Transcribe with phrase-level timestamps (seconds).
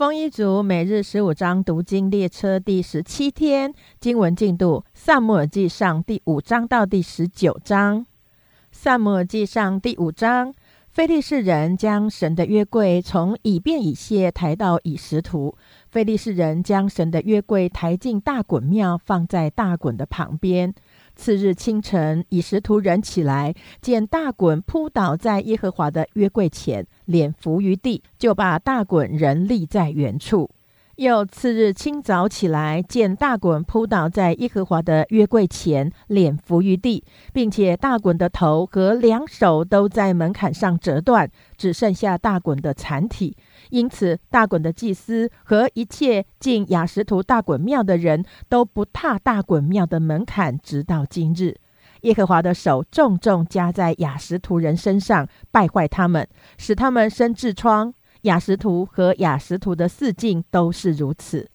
[0.00, 8.06] 丰一族每日十五章读经列车第十七天经文进度：萨姆尔记上第五章到第十九章。
[8.72, 10.54] 萨姆尔记上第五章，
[10.88, 15.54] 菲利士人将神的约柜从以便以谢抬到以实图。
[15.90, 20.72] 菲利士人将神的约柜抬进大衮庙，放在大衮的旁边。
[21.20, 26.86] 次日清晨，以实图人起来，见大衮扑倒在耶和华的约柜前。
[27.04, 30.48] 脸伏于地，就把大衮人立在原处。
[30.96, 43.36] 又次日清早起来，见大衮扑倒在耶和华的约柜前，脸伏于地，并且大衮的头和两手都在门槛上折断，只剩下大衮的残体。
[43.70, 51.56] 因此，大衮的祭司和一切进雅什图大衮庙的人都不踏大衮庙的门槛，直到今日。
[52.02, 57.92] 耶和华的手重重加在雅什图人身上，败坏他们，使他们生痔疮。
[58.22, 61.48] 雅什图和雅什图的四境都是如此。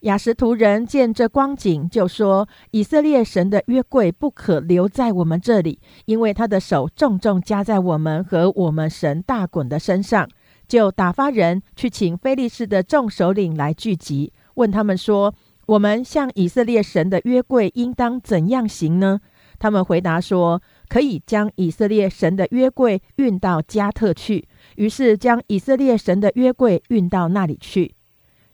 [0.00, 10.28] 雅什图人见这光景，就说：“以色列神的约柜不可留在我们这里，因为他的手重重加在我们和我们神大衮的身上。”
[10.66, 15.34] 就打发人去请非利士的众首领来聚集，问他们说
[15.66, 19.20] ：“我们向以色列神的约柜应当怎样行呢？”
[19.58, 27.94] 他们回答说：“可以将以色列神的约柜运到加特去。”于是将以色列神的约柜运到那里去。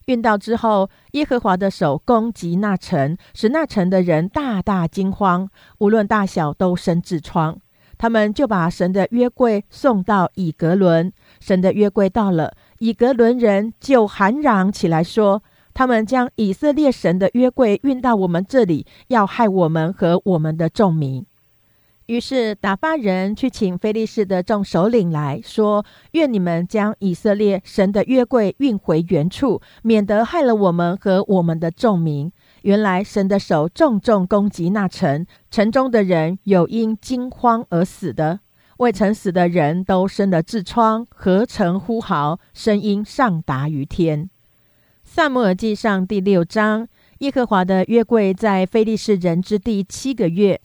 [0.05, 7.57] 运到之后，耶和华的手攻击那城，使那城的人大大惊慌，无论大小都生痔疮。
[7.97, 11.13] 他们就把神的约柜送到以格伦。
[11.41, 15.43] 神的约柜到了，以格伦人就喊嚷起来说。
[15.73, 21.25] 他们将以色列神的约柜运到我们这里，要害我们和我们的众民。
[22.07, 32.29] 于是打发人去请非利士的众首领来说：“愿你们将以色列神的约柜运回原处，免得害了我们和我们的众民。”
[32.63, 38.41] 原来神的手重重攻击那城，城中的人有因惊慌而死的，
[38.81, 44.27] 未曾死的人都生了痔疮，何曾呼嚎，声音上达于天。
[45.03, 46.87] 萨姆尔记上第六章，
[47.19, 50.59] 耶和华的约柜在非利士人之地七个月，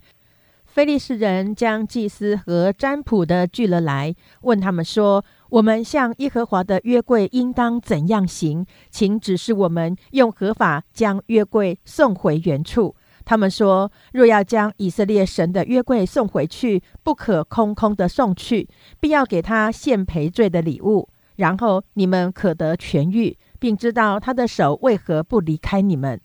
[0.65, 8.65] 非利士人将祭司和占卜的聚了来，问他们说：“我们向耶和华的约柜应当怎样行？
[8.91, 18.66] 请指示我们用合法将约柜送回原处。”他们说：“若要将以色列神的约柜送回去，不可空空的送去，
[18.98, 26.20] 必要给他献赔罪的礼物，然后你们可得痊愈。”并知道他的手为何不离开你们。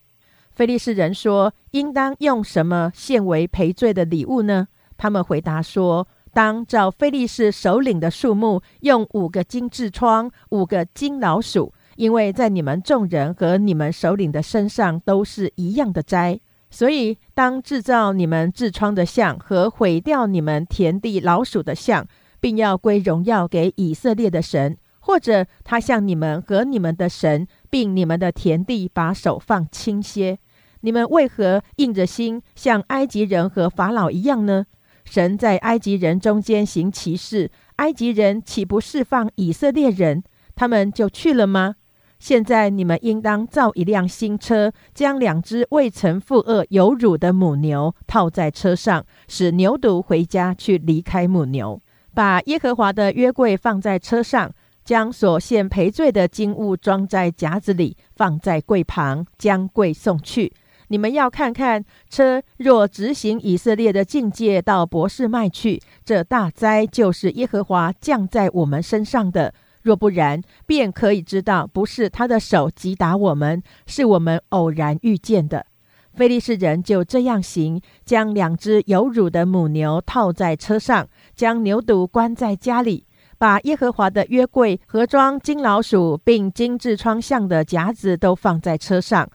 [0.52, 4.68] 菲利士人说：“应当用什么献为赔罪的礼物呢？”
[4.98, 16.38] 他们回答说：“当照菲利士首领的数目，用五个金痔疮，五个金老鼠，因为在你们众人和你们首领的身上都是一样的灾，
[16.72, 22.08] 所以当制造你们痔疮的像和毁掉你们田地老鼠的像，
[22.40, 30.38] 并要归荣耀给以色列的神。”或者他向你们和你们的神，并你们的田地把手放轻些，
[30.82, 34.68] 你们为何硬着心像埃及人和法老一样呢？
[35.04, 40.24] 神在埃及人中间行奇事，埃及人岂不释放以色列人？
[40.56, 41.78] 他们就去了吗？
[42.22, 51.82] 现在你们应当造一辆新车，将两只未曾负恶有乳的母牛套在车上，使牛犊回家去离开母牛，
[52.14, 54.52] 把耶和华的约柜放在车上。
[54.84, 60.52] 将所献赔罪的金物装在夹子里，放在柜旁，将柜送去。
[60.88, 75.66] 你们要看看，车若执行以色列的境界到博士麦去，这大灾就是耶和华降在我们身上的；若不然，便可以知道，不是他的手击打我们，是我们偶然遇见的。
[76.14, 83.06] 非利士人就这样行，将两只有乳的母牛套在车上，将牛犊关在家里。
[83.38, 89.28] 把耶和华的约柜、盒装金老鼠并金痔疮像的夹子都放在车上。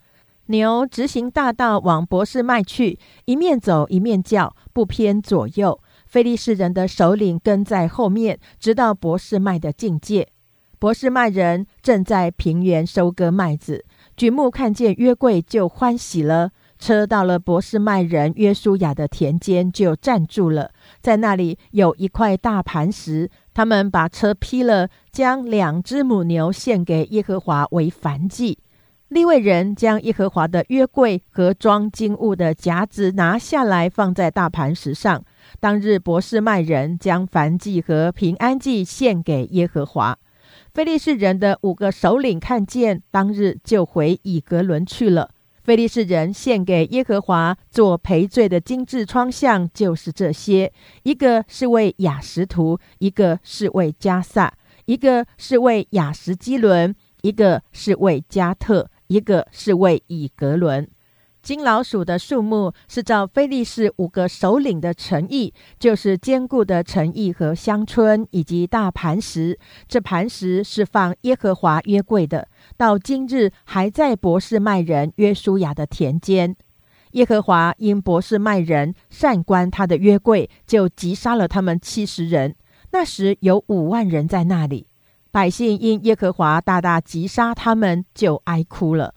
[0.46, 5.80] 牛直行大道往博士麦去，一面走一面叫，不偏左右。
[6.06, 10.28] 非利士人的首领跟在后面，直到博士麦的境界。
[10.78, 13.84] 博士麦人正在平原收割麦子，
[14.16, 16.50] 举目看见约柜就欢喜了。
[16.78, 20.72] 车到了博士麦人约书亚的田间，就站住了。
[21.00, 28.58] 在那里有一块大磐石，他们把车劈了，将两只母牛献给耶和华为燔祭。
[29.08, 35.24] 利未人将耶和华的约柜和装金物的夹子拿下来，放在大磐石上。
[35.58, 40.18] 当日博士麦人将燔祭和平安祭献给耶和华。
[40.76, 45.30] 非利士人的五个首领看见，当日就回以格伦去了。
[45.64, 50.70] 非利士人献给耶和华做赔罪的精致窗像，就是这些：
[51.02, 54.52] 一个是为雅什图，一个是为加萨，
[54.84, 60.86] 一个是为雅什基伦，一个是为加特，一个是为以格伦。
[61.46, 69.56] 金老鼠的数目是照菲利士五个首领的诚意，就是坚固的诚意和乡村以及大磐石。
[69.86, 76.56] 这磐石是放耶和华约柜的，到今日还在博士麦人约书亚的田间。
[77.12, 82.56] 耶和华因博士麦人善观他的约柜，就击杀了他们七十人。
[82.90, 84.88] 那时有五万人在那里，
[85.30, 89.14] 百姓因耶和华大大击杀他们，就哀哭了。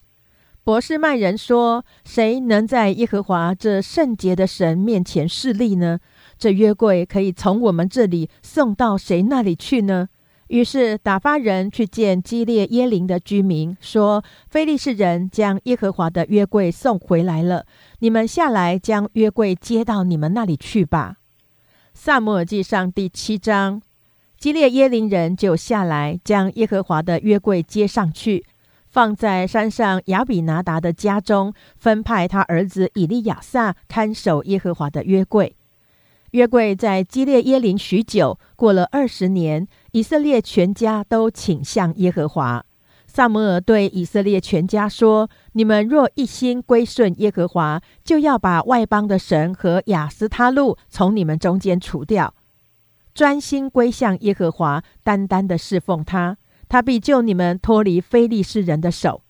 [0.70, 5.98] 博士曼人说：“谁能在耶和华这圣洁的神面前示力呢？
[6.38, 10.10] 这约柜可以从我们这里送到谁那里去呢？”
[10.50, 17.66] 于是打发人去见基列耶林的居民，说：“非利士人将耶和华的约柜送回来了，
[18.02, 21.16] 你们下来将约柜接到你们那里去吧。”
[21.96, 23.82] 萨姆尔记上第七章，
[24.38, 28.46] 基列耶林人就下来将耶和华的约柜接上去。
[28.90, 35.56] 放在山上亚比拿达的家中，分派他儿子以利亚撒看守耶和华的约柜。
[36.32, 42.66] 约柜在基列耶林许久，过了二十年，以色列全家都倾向耶和华。
[43.08, 52.36] 萨摩尔对以色列全家说：“你们若一心归顺耶和华，就要把外邦的神和亚斯他路从你们中间除掉，
[53.16, 56.38] 专心归向耶和华，单单的侍奉他。”
[56.70, 59.24] 他必救你们脱离非利士人的手，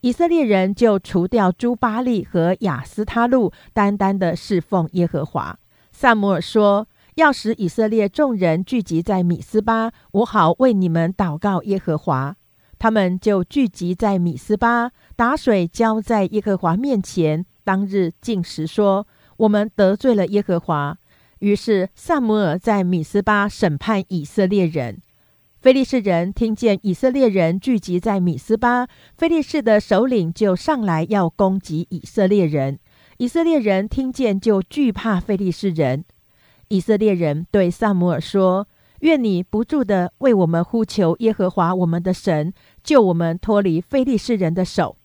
[0.00, 5.56] 以色列人就除掉朱巴利和亚斯他路，单单的侍奉耶和华。
[5.92, 12.36] 萨摩尔说：“要使以色列众人聚集在米斯巴，我好为你们祷告耶和华。”
[12.78, 17.44] 他们就聚集在米斯巴，打水浇在耶和华面前。
[17.62, 19.06] 当日进食说
[19.36, 20.96] ：“我们得罪了耶和华。”
[21.40, 25.00] 于是萨摩尔在米斯巴审判以色列人。
[25.60, 32.78] 菲利士人听见以色列人聚集在米斯巴，菲利士的首领就上来要攻击以色列人。
[33.18, 36.06] 以色列人听见就惧怕菲利士人。
[36.68, 38.68] 以色列人对萨姆尔说
[39.00, 44.96] ：“愿你不住的为我们呼求耶和华我们的神，救我们脱离菲利士人的手。”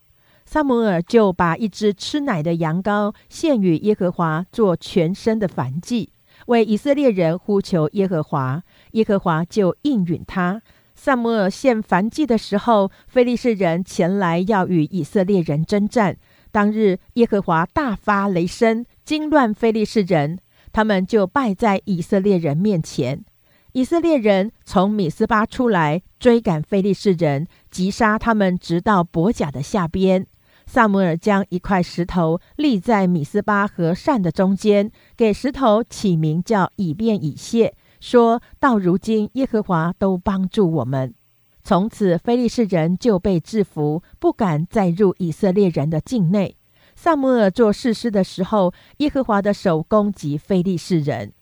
[0.47, 6.13] 萨姆尔就把一只吃奶的羊羔献与耶和华，做全身的燔祭。
[6.47, 8.61] 为以色列人呼求耶和华，
[8.95, 10.61] 耶和华就应允他。
[10.95, 16.17] 萨摩尔献燔祭的时候，非利士人前来要与以色列人征战。
[16.51, 20.39] 当日，耶和华大发雷声，惊乱非利士人，
[20.71, 23.25] 他们就败在以色列人面前。
[23.73, 30.25] 以色列人从米斯巴出来，追赶非利士人，击杀他们，直到伯甲的下边。
[30.65, 37.75] 萨姆尔将一块石头立在米斯巴和善的中间，给石头起名叫以便以谢，
[38.05, 41.15] 说到如今耶和华都帮助我们。
[41.63, 46.55] 从此非利士人就被制服，不敢再入以色列人的境内。
[46.95, 51.33] 萨姆尔做士师的时候，耶和华的手攻击非利士人，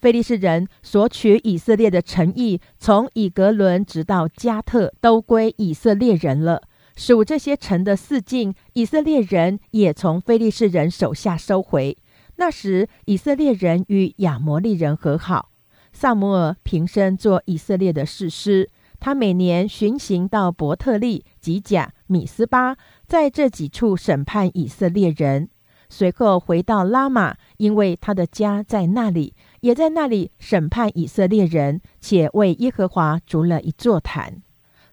[0.00, 6.62] 非利士人索取以色列的诚意，从以格伦直到加特，都归以色列人了。
[6.96, 11.98] 属这些城的四境，以色列人也从非利士人手下收回。
[12.36, 15.50] 那时，以色列人与亚摩利人和好。
[15.98, 18.68] 萨摩尔平生做以色列的士师，
[19.00, 22.76] 他每年巡行到伯特利、吉甲、米斯巴，
[23.06, 25.48] 在这几处审判以色列人。
[25.88, 34.42] 随后回到拉玛，因为他的家在那里，也在那里审判以色列人，且为耶和华筑了一座坛。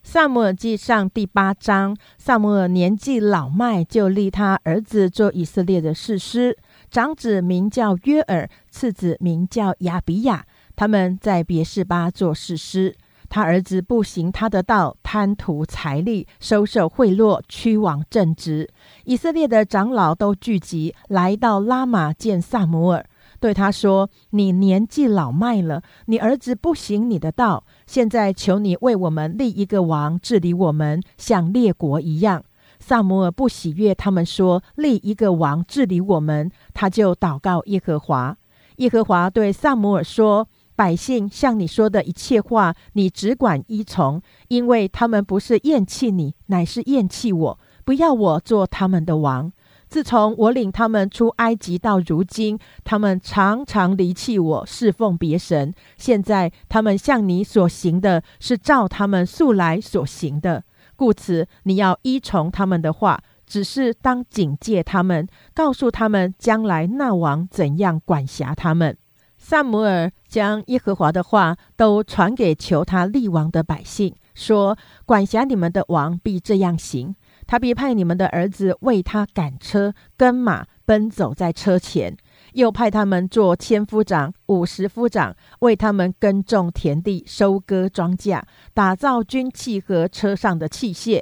[0.03, 6.57] 萨姆尔记上第八章，萨姆尔年纪老迈，就立他儿子做以色列的士师。
[6.89, 10.45] 长子名叫约尔，次子名叫亚比亚。
[10.75, 12.95] 他们在别是巴做士师。
[13.29, 18.69] 他儿子不行他的道，贪图财力，收受贿赂，屈枉正直。
[19.05, 23.03] 以色列的长老都聚集来到拉玛见萨姆尔。
[23.39, 27.65] 对他说：“你年纪老迈了，你儿子不行你的道。
[27.87, 32.43] 现在求你为我们立一个王治理我们，像列国一样。”
[32.79, 38.37] 萨摩尔不喜悦他们说立一个王治理我们，他就祷告耶和华。
[38.77, 49.51] 耶和华对萨摩尔说：“百姓向你说的一切话，你只管依从，因为他们不是厌弃你，乃是厌弃我，不要我做他们的王。”
[49.87, 55.71] 自从我领他们出埃及到如今，他们常常离弃我，侍奉别神。
[55.97, 60.63] 现在他们向你所行的是照他们素来所行的，
[60.95, 68.97] 故此你要依从他们的话，只是当警戒他们，告诉他们将来那王怎样管辖他们。
[69.45, 77.13] 萨姆尔将耶和华的话都传给求他立王的百姓，说：管辖你们的王必这样行。
[77.45, 82.13] 他必派你们的儿子为他赶车、跟马，奔走在车前；
[82.53, 88.41] 又派他们做千夫长、五十夫长，为他们耕种田地、收割庄稼、
[88.73, 91.21] 打造军器和车上的器械。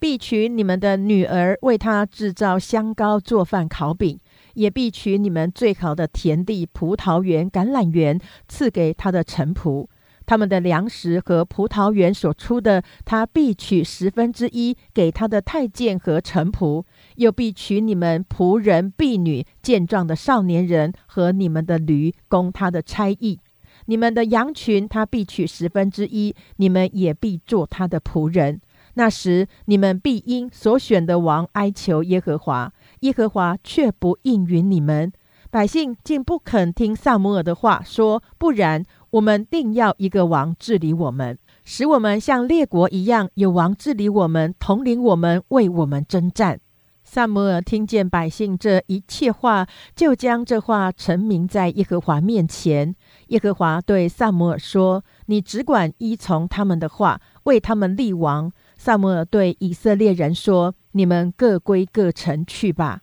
[0.00, 4.16] 必娶你们的女儿为他制造香膏、做饭、烤饼；
[4.58, 9.86] 也必取你们最好的田地、葡萄园、橄榄园，赐给他的臣仆。
[10.26, 16.84] 他们的粮食和葡萄园所出的，他必取十分之一给他的太监和臣仆；
[17.14, 23.38] 又必取你们仆人、婢女、健壮的少年人和你们的驴，供他的差役。
[23.86, 28.60] 你们的羊群，他必取十分之一，你们也必做他的仆人。
[28.94, 35.12] 那时，你们必因所选的王哀求耶和华，耶和华却不应允你们。
[35.50, 38.84] 百姓竟不肯听萨摩尔的话，说：不然。
[39.12, 46.60] 我们定要一个王治理我们，使我们像列国一样有王治理我们，统领我们，为我们征战。
[47.02, 52.94] 萨摩尔听见百姓这一切话，就将这话陈明在耶和华面前。
[53.28, 58.52] 耶和华对萨摩尔说：“你只管依从他们的话，为他们立王。”
[58.88, 63.02] 萨摩尔对以色列人说：“你们各归各城去吧。”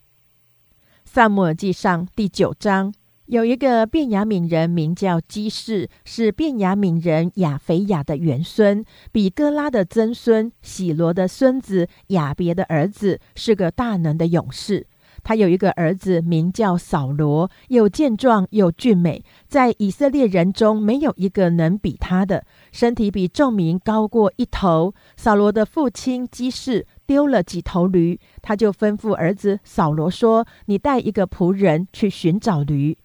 [1.06, 2.92] 萨摩尔记上第九章。
[3.28, 14.88] 有一个便雅悯人，名叫基士，是便雅悯人亚斐雅的元孙，比哥拉的曾孙，喜罗的孙子，亚别的儿子，是个大能的勇士。
[15.26, 24.94] 他有一个儿子，名叫扫罗，又健壮又俊美，在以色列人中没有一个能比他的，身体比众民高过一头。
[25.18, 32.96] 扫罗的父亲基士丢了几头驴，他就吩咐儿子扫罗说：“你带一个仆人去寻找驴。”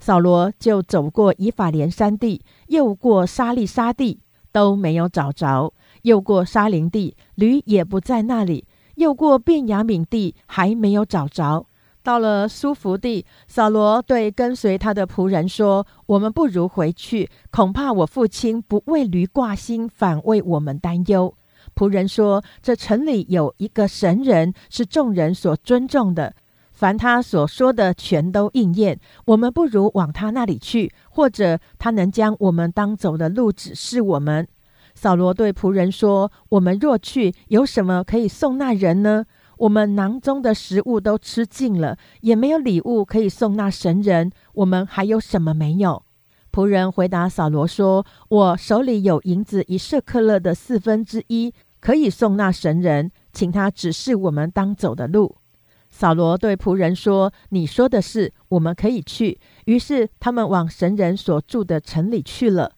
[0.00, 4.20] 扫罗就走过以法莲山地，又过沙利沙地，
[4.50, 8.64] 都没有找着；又过沙林地，驴也不在那里；
[8.98, 11.66] 又过便雅悯地，还没有找着。
[12.02, 21.32] 到了苏福地，扫罗对跟随他的仆人说：“我们不如回去，恐怕我父亲不为驴挂心，反为我们担忧。”
[21.76, 26.34] 仆人说：“这城里有一个神人，是众人所尊重的。”
[26.72, 28.98] 凡他所说的，全都应验。
[29.26, 34.48] 我们不如往他那里去，或者他能将我们当走的路指示我们。
[35.00, 39.24] 扫罗对仆人说：“我们若去，有什么可以送那人呢？
[39.58, 44.32] 我们囊中的食物都吃尽了，也没有礼物可以送那神人。
[44.54, 46.02] 我们还有什么没有？”
[46.50, 55.36] 仆人回答扫罗说：“我手里有银子一舍克勒的四分之一，可以送那神人，请他指示我们当走的路。”
[55.88, 62.72] 扫罗对仆人说：“你说的是，我们可以去。”于是他们往神人所住的城里去了。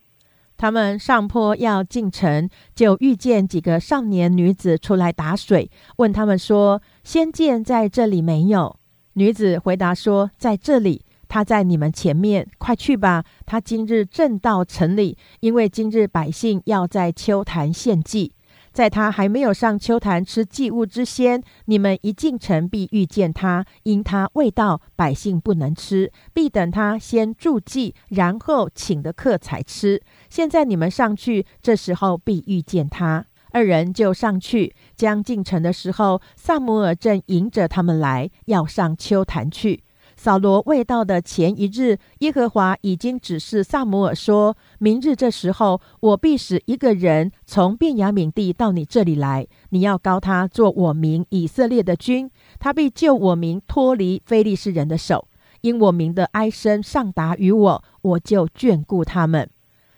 [0.60, 8.76] 他们上坡要进城，就遇见几个少年女子出来打水，问他们说：“仙剑在这里没有？”
[9.16, 13.24] 女子回答说：“在这里，他在你们前面，快去吧。
[13.46, 18.34] 他今日正到城里，因为今日百姓要在秋坛献祭。”
[18.80, 30.00] 在他还没有上秋坛吃祭物之先，你们一进城必遇见他，因他未到，百姓不能吃，必等他先祝祭，然后请的客才吃。
[30.30, 33.26] 现在你们上去，这时候必遇见他。
[33.50, 39.84] 二人就上去，将进城的时候，萨姆尔正迎着他们来，要上秋坛去。
[40.16, 55.28] 扫罗未到的前一日，耶和华已经指示萨姆尔说：“明日这时候，我必使一个人从便雅悯地到你这里来，你要高他做我名以色列的君，他必救我名脱离非利士人的手。
[55.60, 59.50] 因我名的哀声上达于我，我就眷顾他们。”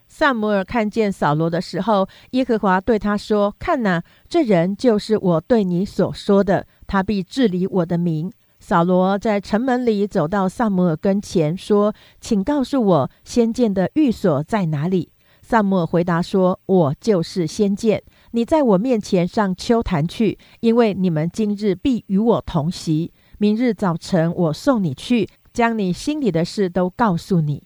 [0.09, 8.33] 萨姆尔看见扫罗的时候，耶和华对他说：“看哪，这人就是我对你所说的，他必治理我的民。”
[8.63, 11.93] 扫罗在城门里走到萨姆尔跟前，说
[12.23, 15.11] ：“请告诉我，先见的寓所在哪里？”
[15.43, 18.01] 萨姆尔回答说：“我就是先见。
[18.31, 23.13] 你在我面前上秋坛去，因为你们今日必与我同席。
[23.39, 27.65] 明日早晨我送你去，将你心里的事都告诉你。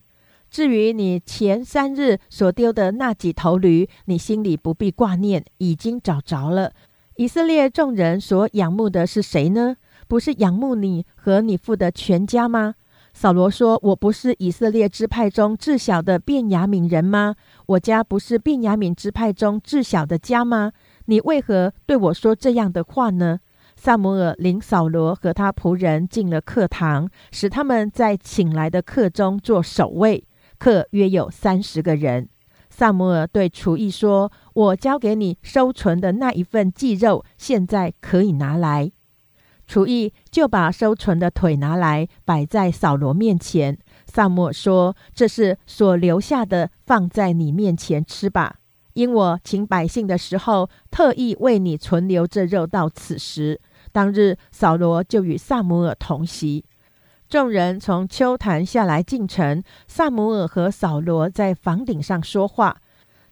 [0.51, 6.73] 至于你前三日所丢的那几头驴，你心里不必挂念，已经找着了。
[7.17, 9.77] 以色列众人所仰慕的是谁呢？”
[10.09, 12.75] 不是仰慕你和你父的全家吗？”
[13.13, 17.35] 扫罗说：“我不是以色列支派中至小的便雅悯人吗？
[17.65, 20.73] 我家不是便雅悯支派中至小的家吗？
[21.07, 23.41] 你为何对我说这样的话呢？”
[23.75, 30.27] 萨摩尔领扫罗和他仆人进了课堂，使他们在请来的客中做守卫。
[30.59, 32.29] 客约有三十个人。
[32.71, 38.93] 萨摩尔对厨艺说：“我交给你收存的那一份祭肉，现在可以拿来。”
[39.67, 43.77] 厨艺就把收存的腿拿来，摆在扫罗面前。
[44.07, 48.57] 萨摩尔说：“这是所留下的，放在你面前吃吧。”
[48.95, 53.61] 因我请百姓的时候，特意为你存留这肉到此时。
[53.93, 56.65] 当日，扫罗就与萨姆尔同席。
[57.29, 62.77] 众人从秋坛下来进城，萨姆尔和扫罗在房顶上说话。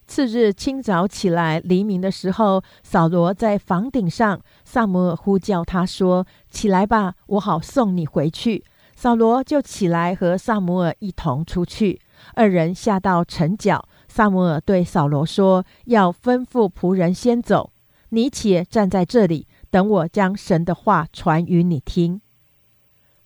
[0.06, 12.00] 次日清早起来，黎明的时候，扫罗在房顶上，萨姆尔呼叫他说：“起来吧，我好送你回去。”扫罗就起来和萨姆尔一同出去。
[12.34, 13.88] 二人下到城角。
[14.06, 17.72] 萨姆尔对扫罗说：“要吩咐仆人先走，
[18.10, 22.20] 你且站在这里，等我将神的话传与你听。”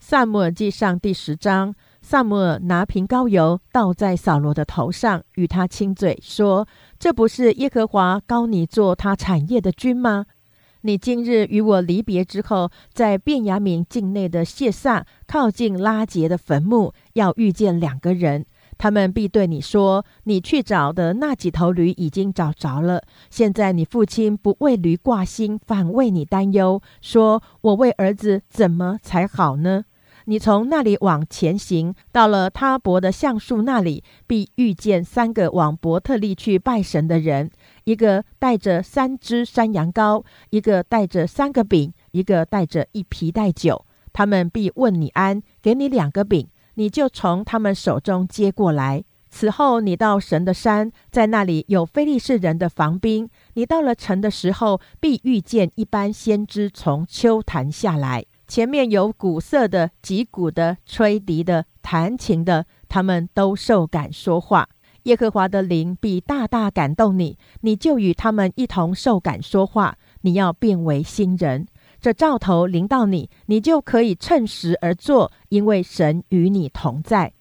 [0.00, 1.74] 萨姆尔记上第十章，
[2.10, 6.66] 萨姆尔拿瓶膏油倒在扫罗的头上，与他亲嘴，说
[6.98, 10.24] ：“这不是耶和华高你做他产业的君吗？
[10.80, 18.46] 你今日与我离别之后，在便雅悯境内的谢萨靠近拉杰的坟墓，要遇见两个人。”
[18.78, 23.02] 他们必对你说：“你去找的那几头驴已经找着了。
[23.28, 29.84] 现在你父亲不为驴挂心，反为你担忧，说我为儿子怎么才好呢？”
[30.30, 37.50] 你从那里往前行，到了他伯的橡树那里，必遇见三个往伯特利去拜神的人，
[37.84, 43.86] 一个带着三只山羊羔，一个带着三个饼，一个带着一皮带酒。
[44.12, 46.46] 他们必问你安，给你两个饼。
[46.74, 49.02] 你就从他们手中接过来。
[49.30, 53.30] 此后，你到神的山，在那里有非利士人的防兵。
[53.54, 64.70] 你到了城的时候，必遇见一般先知从秋坛下来，前面有鼓瑟的、击鼓的、吹笛的、弹琴的，他们都受感说话。
[65.02, 69.98] 耶和华的灵必大大感动你，你就与他们一同受感说话。
[70.22, 71.66] 你要变为新人。
[72.00, 77.34] 这兆头临到你，你就可以趁时而作，因为神与你同在。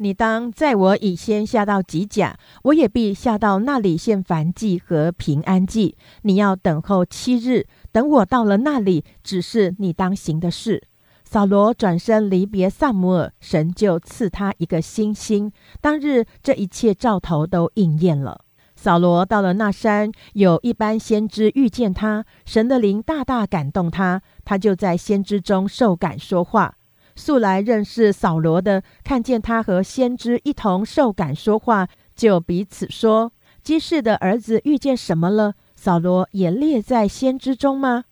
[0.00, 5.96] 你当在我已先下到吉甲，我也必下到那里献燔祭和平安祭。
[6.22, 10.84] 你要等候七日，等我到了那里，只是你当行的事。
[11.24, 15.52] 扫罗转身离别萨姆尔，神就赐他一个星星。
[15.80, 18.42] 当日这一切兆头都应验了。
[18.76, 26.76] 扫罗到了那山，有一般先知遇见他，神的灵大大感动他，他就在先知中受感说话。
[27.18, 35.54] 素来认识扫罗的，看见他和先知一同受感说话，就彼此说：“基士的儿子遇见什么了？
[35.74, 38.04] 扫罗也列在先知中吗？”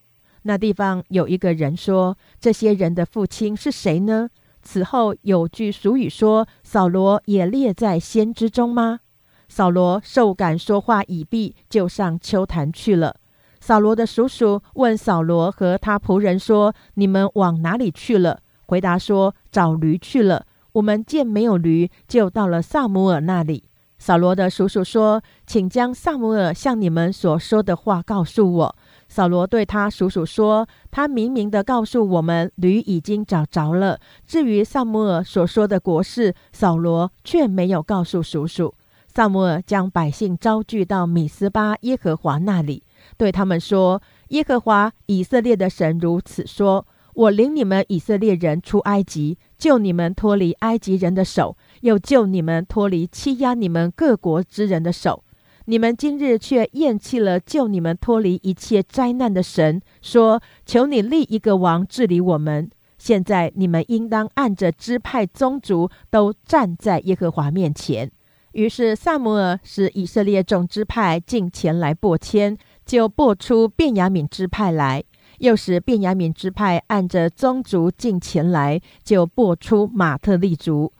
[0.43, 4.29] 那地方有一个人说：“这些人的父亲是谁呢？”
[4.63, 9.01] 此后有句俗语说：“扫罗也列在先知中吗？”
[9.49, 13.17] 扫罗受感说话已毕，就上秋坛去了。
[13.61, 20.47] 扫罗的叔叔问扫罗和他仆人说：“你们往哪里去了？”回答说：“找驴去了。
[20.73, 23.65] 我们见没有驴，就到了萨姆尔那里。”
[23.99, 28.77] 扫罗的叔叔说：“请将萨姆尔向你们所说的话告诉我。”
[29.09, 33.99] 扫罗对他叔叔说：“他明明的告诉我们，驴已经找着了。
[34.27, 38.75] 至于萨姆尔所说的国事，扫罗却没有告诉叔叔。”
[39.09, 42.83] 萨摩尔将百姓招聚到米斯巴耶和华那里，
[43.17, 55.25] 对他们说：“耶和华以色列的神如此说：我领你们以色列人出埃及，救你们脱离埃及人的手，又救你们脱离欺压你们各国之人的手。
[55.65, 62.71] 你们今日却厌弃了救你们脱离一切灾难的神，说：求你立一个王治理我们。
[62.99, 68.13] 现在你们应当按着支派宗族，都站在耶和华面前。”
[68.53, 75.03] 于是萨姆尔使以色列众支派进前来拨签，就拨出便雅悯支派来；
[75.39, 80.93] 又使便雅悯支派按着宗族进前来，就拨出马特利族。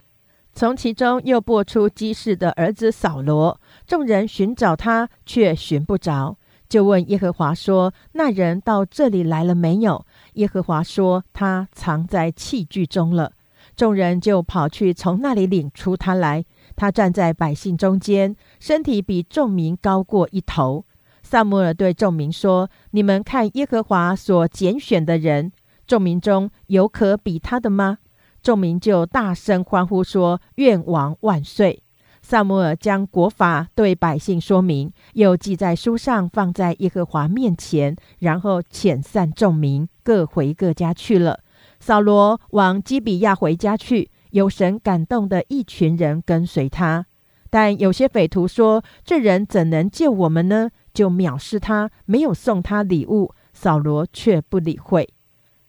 [0.53, 3.61] 从其中又拨出基士的儿子扫罗。
[3.85, 13.33] 众人寻找他，却寻不着，就问耶和华说：“那人到这里来了没有？”耶和华说：“他藏在器具中了。”
[13.77, 16.43] 众人就跑去从那里领出他来。
[16.75, 20.85] 他站在百姓中间，身体比众民高过一头。
[21.29, 25.51] 萨姆尔对众民说：“你们看耶和华所拣选的人。”
[25.85, 27.97] 众民中有可比他的吗？
[28.41, 31.83] 众民就大声欢呼说：“愿王万岁！”
[32.23, 41.41] 萨摩尔将国法对百姓说明，又记在书上，放在耶和华面前，然后遣散众民，各回各家去了。
[41.81, 47.05] 扫罗往基比亚回家去，有神感动的一群人跟随他。
[47.49, 53.31] 但有些匪徒说：“这人怎能救我们呢？”就藐视他，没有送他礼物。
[53.53, 55.07] 扫罗却不理会。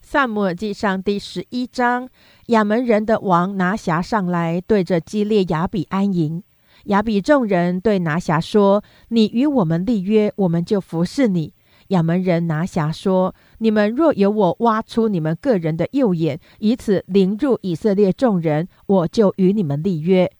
[0.01, 2.09] 萨姆尔记上第十一章，
[2.47, 6.43] 亚门人的王拿辖上来，对着基列亚比安营。
[6.85, 11.53] 亚比众人对拿辖说：“你与我们立约，我们就服侍你。”
[11.89, 20.31] 亚门人拿辖说：“你们若有我挖出你们个人的右眼，以此凌辱以色列众人，我就与你们立约。”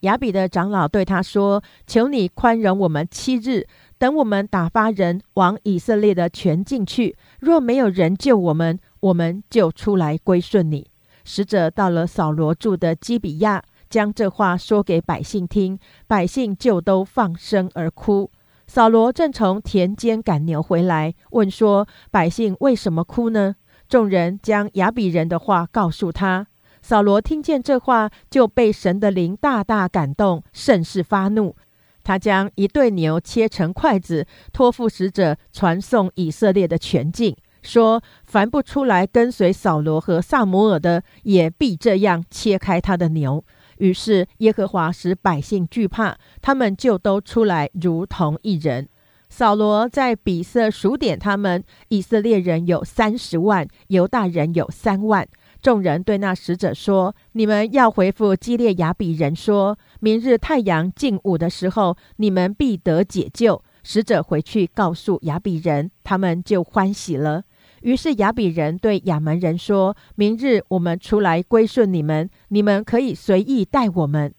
[0.00, 3.66] 亚比的长老对他说：“求你宽容我们七日，
[4.00, 7.14] 等我们打发人往以色列的全境去。
[7.38, 10.88] 若没有人救我们，我们就出来归顺你。”
[11.22, 13.62] 使者到了扫罗住的基比亚。
[13.90, 18.30] 将这话说给百姓听，百姓就都放声而哭。
[18.68, 23.56] 扫罗正从田间赶牛回来，问说：“百姓为什么哭呢？”
[23.88, 26.46] 众人将亚比人的话告诉他。
[26.80, 31.56] 扫罗听见这话，就被神的灵大大感动，甚是发怒。
[32.02, 43.44] 他将一对牛切成筷子，托付使者传送以色列的全境，说：“凡不出来跟随扫罗和萨摩尔的，也必这样切开他的牛。”
[43.78, 48.88] 于是耶和华使百姓惧怕，他们就都出来，如同一人。
[49.30, 55.26] 扫罗在比色数点他们，以色列人有三十万，犹大人有三万。
[55.62, 67.44] 众人对那使者说：“你们要回复基列雅比人，说明日太阳近午的时候，你们必得解救。”使者回去告诉雅比人，他们就欢喜了。
[67.80, 74.34] 于是亚比人对亚门人说：“明日我们出来归顺你们，你们可以随意待我们。”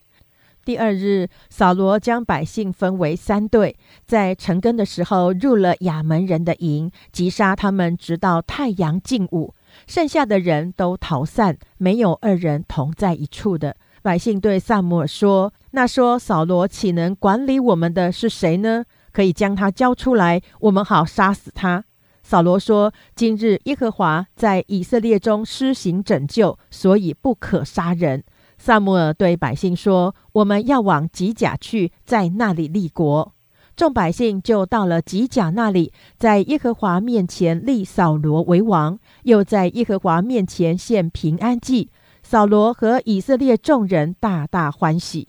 [0.64, 9.56] 第二日，扫罗将百姓分为三队，在晨更的时候入了亚门人的营，击杀他们，直到太阳近午。
[9.92, 13.76] 剩下的人都逃散，没有二人同在一处的。
[14.02, 18.86] 百姓对萨姆尔说：“那说扫罗岂能管理我们的是谁呢？
[19.12, 21.84] 可以将他交出来，我们好杀死他。”
[22.24, 28.24] 扫罗说：“今日耶和华在以色列中施行拯救，所以不可杀人。”
[28.58, 33.34] 萨姆尔对百姓说：“我们要往吉甲去，在那里立国。”
[33.76, 41.90] 众百姓就到了吉甲那里，在耶和华面前立扫罗为王，又在耶和华面前献平安祭。
[42.24, 45.28] 扫罗和以色列众人大大欢喜。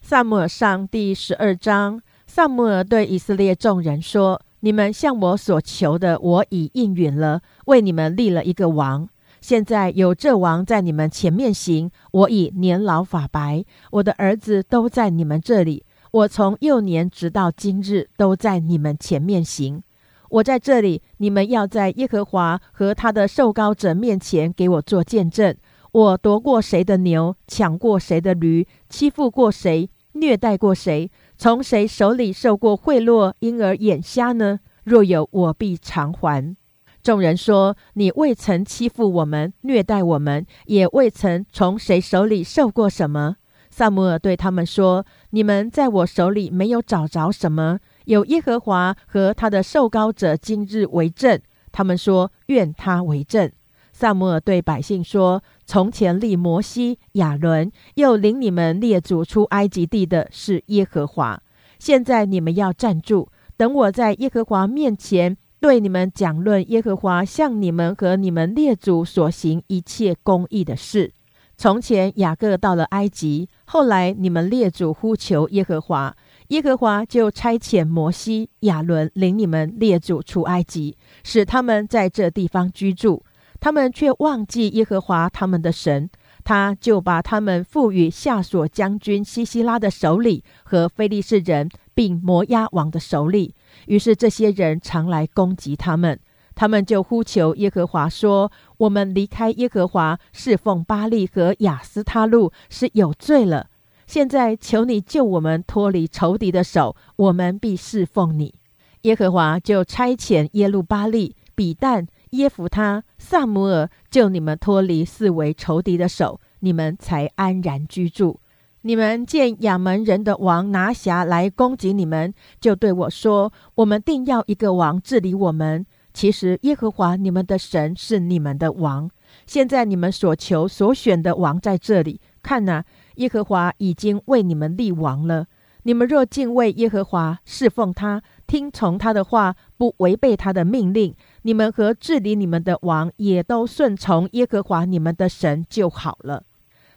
[0.00, 4.42] 萨姆尔上第十二章，萨姆尔对以色列众人说。
[4.64, 9.08] 你们向我所求的，我已应允了，为你们立了一个王。
[9.40, 15.84] 现在有这王在你们前面行，我已年老发白，我的儿子都在你们这里。
[16.12, 19.82] 我从幼年直到今日都在你们前面行。
[20.28, 25.56] 我在这里，你们要在耶和华和他的受膏者面前给我做见证。
[25.90, 31.10] 我夺过谁的牛，抢过谁的驴，欺负过谁，虐待过谁。
[31.38, 34.60] 从谁手里受过贿赂，因而眼瞎呢？
[34.84, 36.54] 若有，我必偿还。
[37.02, 43.36] 众人说：“你未曾欺负我们，虐待我们，也未曾从谁手里受过什么。”
[43.74, 51.40] 萨姆尔对他们说：“你们在我手里没有找着什么，有耶和华和他的受膏者今日为证。”
[51.72, 53.50] 他们说：“愿他为证。”
[53.90, 55.42] 萨姆尔对百姓说。
[55.64, 61.40] 从前立摩西、亚伦，又领你们列祖出埃及地的是耶和华。
[61.78, 71.14] 现在你们要站住，等我在耶和华面前对你们讲论耶和华向你们和你们列祖所行一切公义的事。
[71.62, 76.12] 从前雅各到了埃及，后来你们列祖呼求耶和华，
[76.48, 83.24] 耶和华就差遣摩西、亚伦领你们列祖出埃及，使他们在这地方居住。
[83.60, 86.10] 他们却忘记耶和华他们的神，
[86.42, 93.54] 他就把他们赋予下所将军西西拉的手里和非利士人，并摩押王的手里。
[93.86, 96.18] 于是这些人常来攻击他们，
[96.56, 98.50] 他们就呼求耶和华说
[98.82, 103.68] ：“我们离开耶和华，侍奉巴利和亚斯他路是有罪了。
[104.08, 108.54] 现在求你救我们脱离仇敌的手，我们必侍奉你。”
[109.02, 112.06] 耶和华就差遣耶路巴利、比旦。
[112.30, 118.40] 耶夫他、萨姆尔救你们脱离四围仇敌的手，你们才安然居住。
[118.80, 129.10] 你们见亚门人的王拿辖来攻击你们，就对我说：“我们定要一个王治理我们。”其实耶和华你们的神是你们的王。
[129.46, 132.84] 现在你们所求所选的王在这里，看呐，
[133.16, 135.46] 耶和华已经为你们立王了。
[135.84, 146.44] 你们若敬畏耶和华，侍奉他，听从他的话，不违背他的命令，你们和治理你们的王也都顺从耶和华你们的神就好了。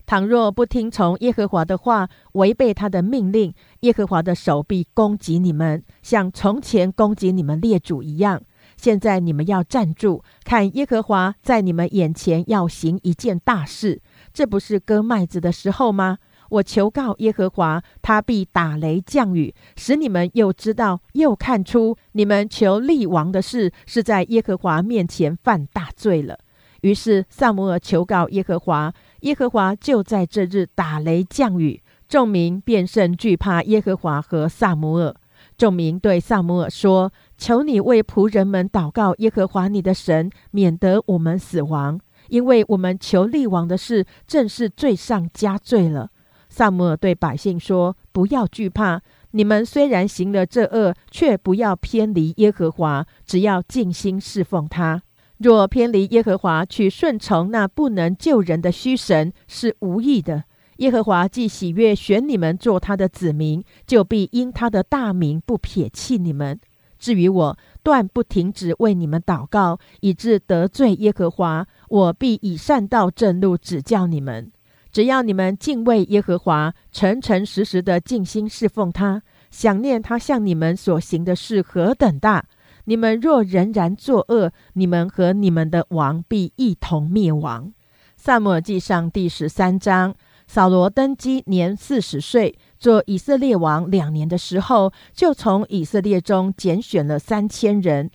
[0.06, 8.44] 倘若不听从耶和华的话，违背他的命令，耶和华的手臂攻击你们，像从前攻击你们列祖一样。
[8.86, 14.00] 现在你们要站住，看耶和华在你们眼前要行一件大事。
[14.32, 16.20] 这不是割麦子的时候吗？
[16.52, 26.38] 我求告耶和华，他必打雷降雨，使你们又知道又看出，你们求立王的事是在耶和华面前犯大罪了。
[26.82, 35.16] 于是萨摩尔求告耶和华，耶和华就在这日打雷降雨，众民便甚惧怕耶和华和萨摩尔。
[35.58, 46.10] 众民对萨摩尔说：“求你为仆人们祷告耶和华你的神，免得我们死亡，因为我们求立王的事正是罪上加罪了。”
[46.48, 55.02] 萨摩尔对百姓说：“不要惧怕，你们虽然行了这恶，却不要偏离耶和华，只要尽心侍奉他。
[55.40, 60.46] 若偏离耶和华，去顺从那不能救人的虚神，是无益的。
[60.78, 66.58] 耶和华既喜悦选你们做他的子民，就必因他的大名不撇弃你们。
[66.98, 74.52] 至于我，断不停止为你们祷告，以致得罪耶和华，我必以善道正路指教你们。”
[74.92, 82.46] 只要你们敬畏耶和华，诚诚实实的尽心侍奉他，想念他向你们所行的事何等大，
[82.86, 87.74] 你们若仍然作恶，你们和你们的王必一同灭亡。
[88.16, 90.16] 萨母记上第十三章，
[90.48, 98.10] 扫罗登基年四十岁，做以色列王两年的时候，就从以色列中拣选了三千人。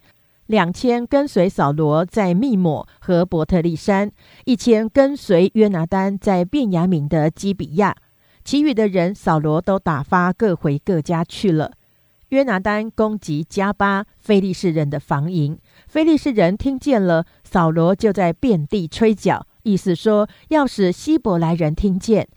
[0.46, 4.10] 两千跟随扫罗在密抹和伯特利山，
[4.44, 7.94] 一千跟随约拿丹在便雅敏的基比亚，
[8.44, 11.72] 其余的人扫罗都打发各回各家去了。
[12.30, 22.28] 约拿丹攻击加巴非利士人的防营，非利士人听见了，扫罗就在遍地吹角，意思说要使希伯来人听见。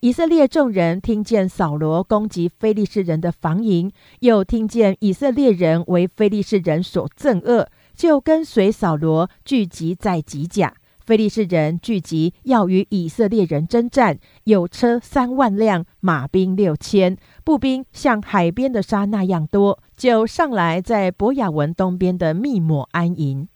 [0.00, 10.72] 以色列众人听见扫罗攻击非利士人的防营，又听见以色列人为非利士人所憎恶，就跟随扫罗聚集在吉甲。
[11.04, 23.48] 非利士人聚集要与以色列人征战，有车三万辆，马兵六千，步兵像海边的沙那样多，就上来在博雅文东边的密抹安营。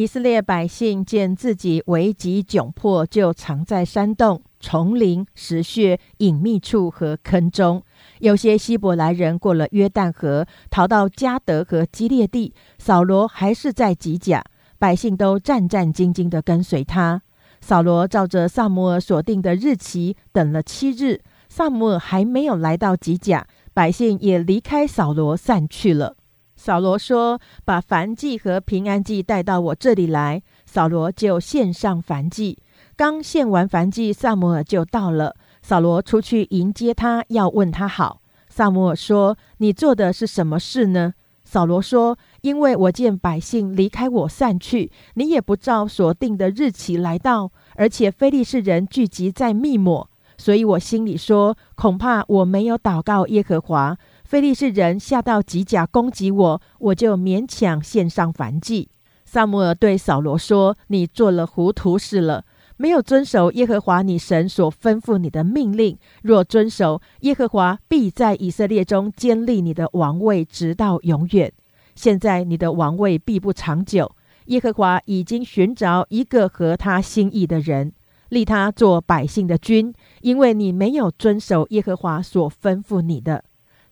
[0.00, 4.40] 以色列百姓见自己危急窘迫，就藏在山洞。
[4.58, 7.82] 丛林、石穴、隐秘处和坑中，
[8.20, 12.54] 有些希伯来人过了约旦河，逃到加德和基列地。
[12.78, 14.42] 扫罗还是在吉甲，
[14.78, 17.20] 百姓都战战兢兢地跟随他。
[17.60, 26.16] 扫罗照着萨摩尔所定的日期等了七日，萨摩尔还没有来到吉甲，百姓也离开扫罗散去了。
[26.62, 32.58] 扫罗说：“把燔祭和平安祭带到我这里来。”扫罗就献上燔祭。
[32.96, 35.34] 刚献完燔祭，萨摩尔就到了。
[35.62, 38.20] 扫罗出去迎接他，要问他好。
[38.50, 53.96] 萨摩尔说：“你做的是什么事呢？”扫罗说：“因为我见百姓离开我散去，你也不照所定的日期来到，而且非利士人聚集在密抹，所以我心里说，恐怕我没有祷告耶和华，
[54.30, 58.88] 非利士人下到吉甲攻击我，我就勉强献上燔祭。”
[59.26, 62.44] 萨摩尔对扫罗说：“你做了糊涂事了。”
[62.78, 71.52] 没有遵守耶和华你神所吩咐你的命令，若遵守，耶和华必在以色列中建立你的王位，直到永远。
[71.96, 74.12] 现在你的王位必不长久。
[74.46, 77.92] 耶和华已经寻找一个合他心意的人，
[78.28, 83.42] 立他做百姓的君，因为你没有遵守耶和华所吩咐你的。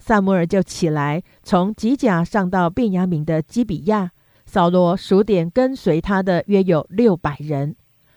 [0.09, 4.12] 萨摩尔就起来，从吉甲上到便雅悯的基比亚。
[4.47, 7.77] 扫罗数点跟随他的约有六百人。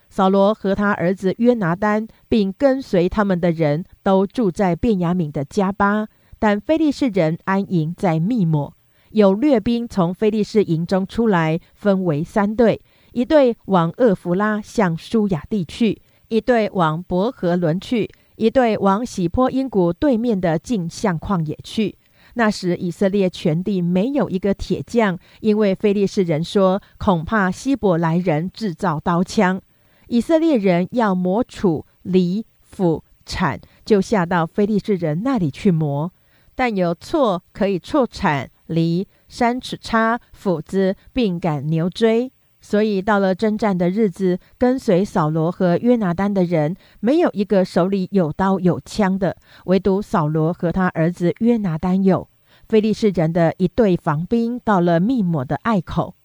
[0.10, 6.08] 扫罗和他儿子约拿丹，并跟随他们的人都住在便雅敏的加巴，
[6.40, 8.74] 但非利士人安营在密抹。
[9.10, 12.80] 有掠兵从非利士营中出来，分为三队：
[13.12, 18.10] 一队往厄弗拉向舒雅地去，一队往伯和伦去，
[18.42, 21.96] 一队往喜坡因谷对面的镜像旷野去。
[22.34, 29.62] 那时以色列全地没有一个铁匠，因为非利士人说，恐怕希伯来人制造刀枪。
[30.08, 36.12] 以色列人要磨杵、犁、斧、铲，就下到非利士人那里去磨。
[36.56, 42.32] 但有错可以错铲，犁、三尺叉、斧子，并赶牛追。
[42.62, 52.30] 所以到了征战的日子，跟随扫罗和约拿丹的人，没有一个手里有刀有枪的，唯独扫罗和他儿子约拿丹有。
[52.70, 56.16] 非利士人的一队防兵到了密抹的隘口。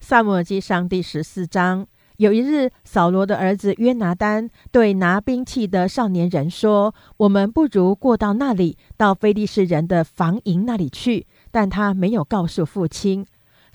[0.00, 1.86] 萨母尔记上第十四章。
[2.18, 13.26] 有一日，扫罗的儿子约拿丹对拿兵器的少年人说：“我们不如过到那里，到非利士人的防营那里去。”但他没有告诉父亲。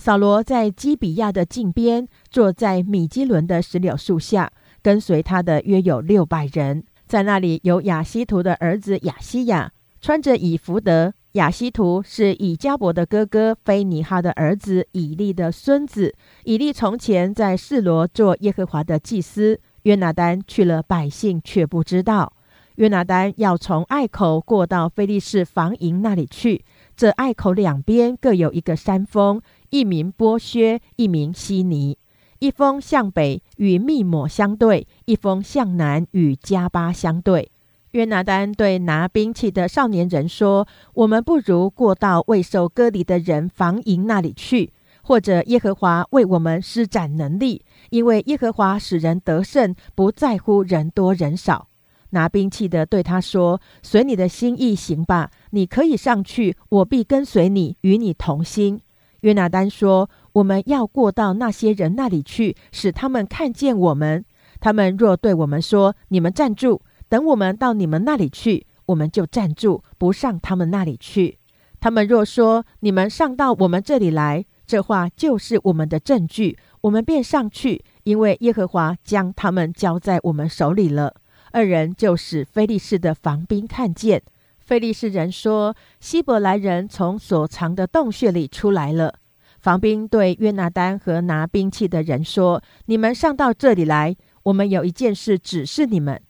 [0.03, 6.83] 扫罗在基比亚的近边，坐在米基伦的石榴树下，跟随他的约有六百人。
[7.05, 11.13] 在那里有亚西图的儿子亚西亚，穿着以弗德。
[11.33, 16.15] 亚西图是以加伯的哥哥菲尼哈的儿子以利的孙子。
[16.45, 19.59] 以利从前在示罗做耶和华的祭司。
[19.83, 22.33] 约拿丹去了，百姓却不知道。
[22.75, 26.65] 约拿丹要从隘口过到菲利士防营那里去。
[26.95, 31.97] 这隘口两边各有一个山峰，一名波薛，一名悉尼。
[32.39, 37.51] 一封向北与密抹相对，一封向南与加巴相对。
[37.91, 44.71] 约拿丹对拿兵器的少年人说：“我们不如过到未受割礼的人防营那里去，
[45.03, 51.67] 或者耶和华为我们施展能力，因为耶和华使人得胜，不在乎人多人少。”
[52.11, 58.81] 拿兵器的对他说：“随你的心意行吧，你可以上去，我必跟随你，与你同心。”
[59.21, 64.23] 约拿丹说：“我们要过到那些人那里去，使他们看见我们。
[64.59, 66.81] 他们若对我们说：‘你们站住。’”
[67.11, 71.39] 等我们到你们那里去，我们就站住，不上他们那里去。
[71.81, 81.13] 他们若说你们上到我们这里来，这话就是我们的证据，我们便上去，因为耶和华将他们交在我们手里了。
[81.51, 84.23] 二人就使非利士的防兵看见。
[84.71, 89.15] 非利士人说：“希伯来人从所藏的洞穴里出来了。”
[89.59, 96.21] 防兵对约拿丹和拿兵器的人说：“你们上到这里来，我们有一件事指示你们。”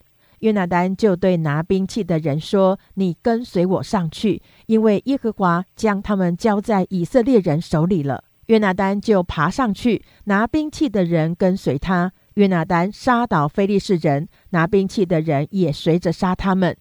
[0.42, 12.12] 约拿丹就对拿兵器的人说：“你跟随我上去，因为耶和华将他们交在以色列人手里了。”约拿丹就爬上去，拿兵器的人跟随他。
[12.34, 16.76] 约拿丹杀倒非利士人，拿兵器的人也随着杀他们。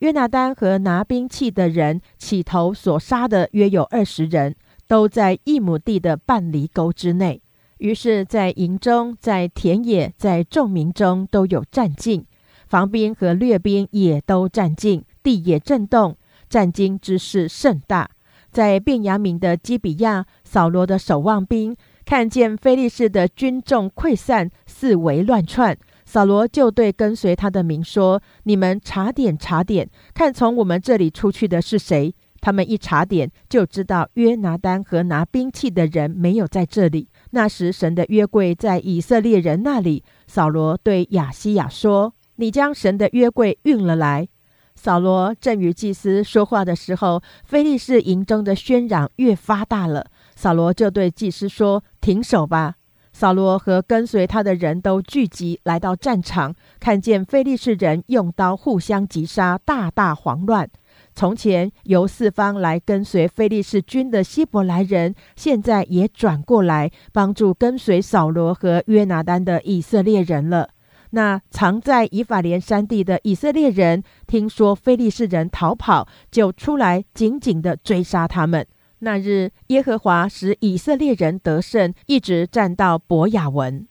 [0.00, 4.54] 约拿丹和拿兵器的人起头所杀的约有二十人，
[4.86, 7.40] 都在一亩地的半犁沟之内。
[7.78, 12.26] 于是，在营中、在田野、在众民中都有战境。
[12.66, 16.16] 防兵和掠兵也都战尽，地也震动，
[16.48, 18.10] 战惊之势甚大。
[18.50, 25.76] 在便雅悯的基比亚，扫罗的守望兵看见非利士的军众溃散，四围乱窜，
[26.12, 37.06] 扫罗就对跟随他的民说：“你们查点查点，看从我们这里出去的是谁？”他们一查点，就知道约拿丹和拿兵器的人没有在这里。
[37.30, 40.02] 那时，神的约柜在以色列人那里。
[40.26, 42.12] 扫罗对亚西亚说。
[42.34, 44.26] 你将神的约柜运了来。
[44.74, 50.06] 扫罗正与祭司说话的时候，非利士营中的喧嚷越发大了。
[50.34, 52.74] 扫罗就对祭司说：“停手吧！”
[53.20, 60.66] 扫罗和跟随他的人都聚集来到战场，看见非利士人用刀互相击杀，大大慌乱。
[61.14, 70.70] 从前由四方来跟随非利士军的希伯来人，现在也转过来帮助跟随扫罗和约拿丹的以色列人了。
[71.10, 78.66] 那藏在以法莲山地的以色列人，听说非利士人逃跑，就出来紧紧地追杀他们。
[79.00, 83.86] 那日，耶和华使以色列人得胜，一直战到伯雅文。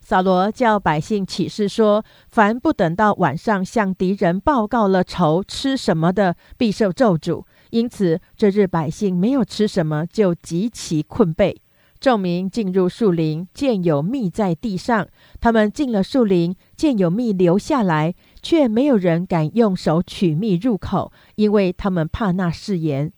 [0.00, 7.44] 扫罗叫百姓起誓说：凡不等到晚上向敌人报告了仇吃什么的，必受咒诅。
[7.70, 11.56] 因此，这日百姓没有吃什么，就极其困惫。
[12.00, 15.06] 众民进入树林，见有蜜在地上。
[15.40, 23.12] 他们进了树林，见有蜜流下来，却没有人敢用手取蜜入口，因为他们怕那誓言。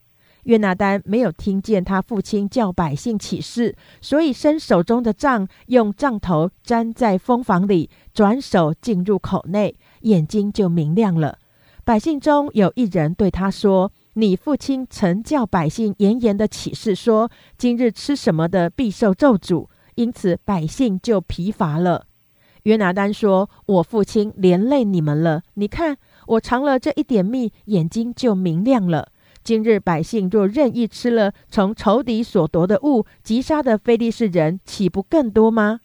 [0.44, 11.38] 约拿丹没有听见他父亲叫百姓起誓，所以伸手中的杖，用杖头粘在蜂房里，转手进入口内，眼睛就明亮了。
[11.84, 13.92] 百姓中有一人对他说。
[14.16, 19.66] 你父亲曾叫百姓严严的起誓说：“今日吃什么的必受咒诅。”
[19.96, 22.06] 因此百姓就疲乏了。
[22.62, 25.42] 约拿丹说：“我父亲连累你们了。
[25.54, 25.96] 你看
[26.28, 29.08] 我尝了这一点蜜，眼睛就明亮了。
[29.44, 35.80] 今日百姓若任意吃了从仇敌所夺的物，击杀的非利士人岂不更多吗？”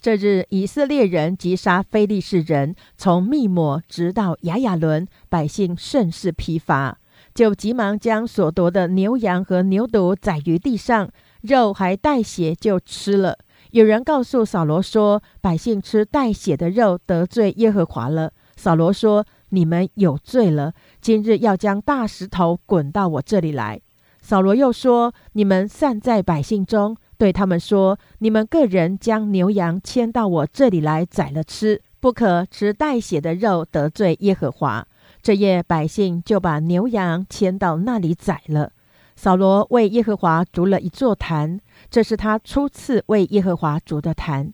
[0.00, 6.98] 这日以色列人击杀非利士人，从密抹直到雅雅伦，百姓甚是疲乏。
[7.34, 13.38] 就急忙将所夺的牛羊和牛犊宰于地上，肉还带血就吃了。
[13.72, 23.80] 有人告诉扫罗说：“百姓吃带血的肉，得罪耶和华了。”扫罗说：“你们有罪了，今日要将大石头滚到我这里来。”
[24.20, 34.86] 扫罗又说：“你们散在百姓中，对他们说：你们个人将牛羊牵到我这里来宰了吃，不可吃带血的肉，得罪耶和华。”
[35.22, 38.72] 这夜百姓就把牛羊牵到那里宰了。
[39.16, 41.58] 扫罗为耶和华筑了一座坛，
[41.90, 44.52] 这是他初次为耶和华筑的坛。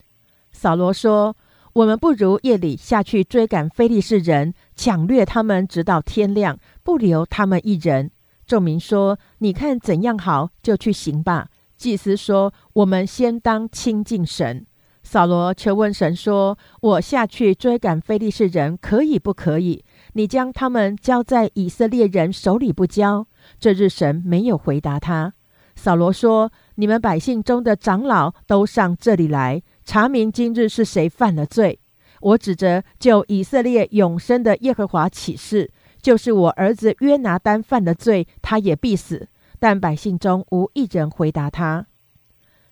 [0.52, 1.36] 扫罗说
[1.74, 8.12] ：“我们不如夜里下去追赶非利士人，抢掠他们，直到天亮，不留他们一人。”
[8.46, 14.64] 众民说：“你看怎样好，就去行吧。”祭司说：“我们先当亲近神。”
[15.02, 19.84] 扫罗却问神说：“我下去追赶非利士人，可以不可以？
[20.12, 23.26] 你将他们交在以色列人手里不交？”
[23.58, 25.34] 这日神没有回答他。
[25.74, 31.78] 扫罗说：“你们百姓中的长老都上这里来，查明今日是谁犯了罪。
[32.20, 35.70] 我指着就以色列永生的耶和华起誓，
[36.00, 39.28] 就是我儿子约拿丹犯了罪，他也必死。”
[39.60, 41.86] 但百姓中无一人回答他。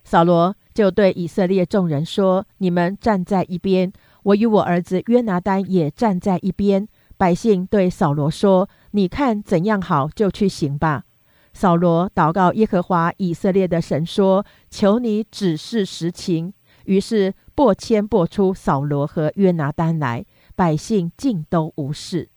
[0.05, 0.55] 扫罗。
[0.75, 3.93] 就对以色列众人说：“你们站在一边，
[4.23, 6.89] 我与我儿子约拿丹也站在一边。”
[7.19, 11.05] 百姓对扫罗说：“你看怎样好，就去行吧。”
[11.53, 16.55] 扫罗祷告耶和华以色列的神说：“求你指示实情。”
[16.85, 20.24] 于是拨迁拨出扫罗和约拿丹来，
[20.55, 22.28] 百姓尽都无事。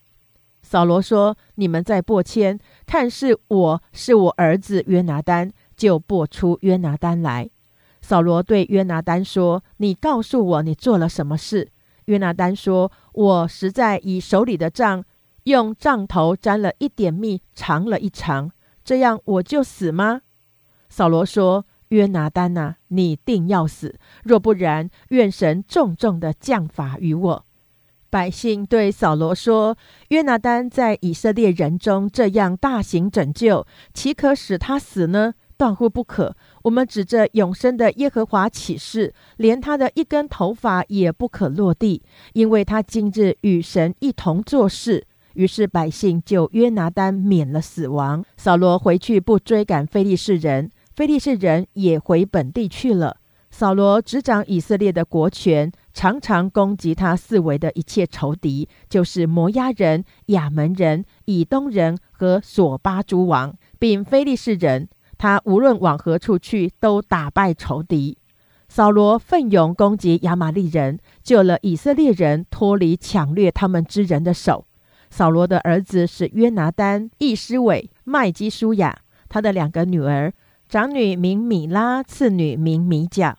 [0.62, 7.48] 扫罗说：“你们在拨迁，看是我是我儿子约拿丹，就拨出约拿丹来。”
[8.02, 11.70] 扫罗对约拿丹说：“你告诉我，你做了什么事？”
[12.06, 15.04] 约拿丹说：“我实在以手里的杖，
[15.44, 18.50] 用杖头沾了一点蜜，尝了一尝，
[18.84, 20.22] 这样我就死吗？”
[20.88, 23.98] 扫罗说：“约拿丹呐，你定要死。
[24.24, 27.44] 若不然，愿神重重的降罚于我。”
[28.08, 29.76] 百姓对扫罗说
[30.08, 35.34] ：“约拿丹在以色列人中这样大行拯救，岂可使他死呢？
[35.58, 45.06] 断乎不可。”我们指着永生的耶和华起誓，连他的一根头发也不可落地，因为他今日与神一同做事。
[45.34, 48.24] 于是百姓就约拿丹免了死亡。
[48.38, 53.18] 扫罗回去不追赶非利士人，非利士人也回本地去了。
[53.50, 64.88] 扫罗执掌以色列的国权，常常攻击他四围的一切仇敌，就是摩押人、亚门人、以东人和索巴诸王，并非利士人。
[65.18, 68.16] 他无论往何处去，都打败仇敌。
[68.66, 74.66] 扫罗奋勇攻击亚玛利人，救了以色列人脱离抢掠他们之人的手。
[75.10, 79.02] 扫罗的儿子是约拿丹、易施伟、麦基舒雅。
[79.28, 80.32] 他的两个女儿，
[80.68, 83.36] 长女名米拉，次女名米甲。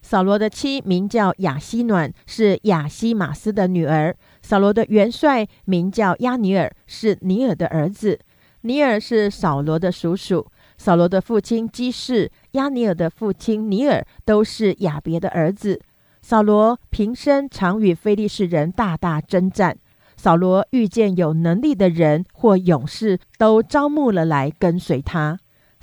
[0.00, 4.14] 扫罗的妻名叫亚希暖，是亚希马斯的女儿。
[4.42, 8.20] 扫罗的元帅名叫亚尼尔，是尼尔的儿子。
[8.60, 10.46] 尼尔是扫罗的叔叔。
[10.76, 15.80] 扫罗的父亲基士、亚尼尔的父亲尼尔都是亚别的儿子。
[16.22, 19.76] 扫罗平生常与非利士人大大征战。
[20.16, 25.40] 扫罗遇见有能力的人或勇士，都招募了来跟随他。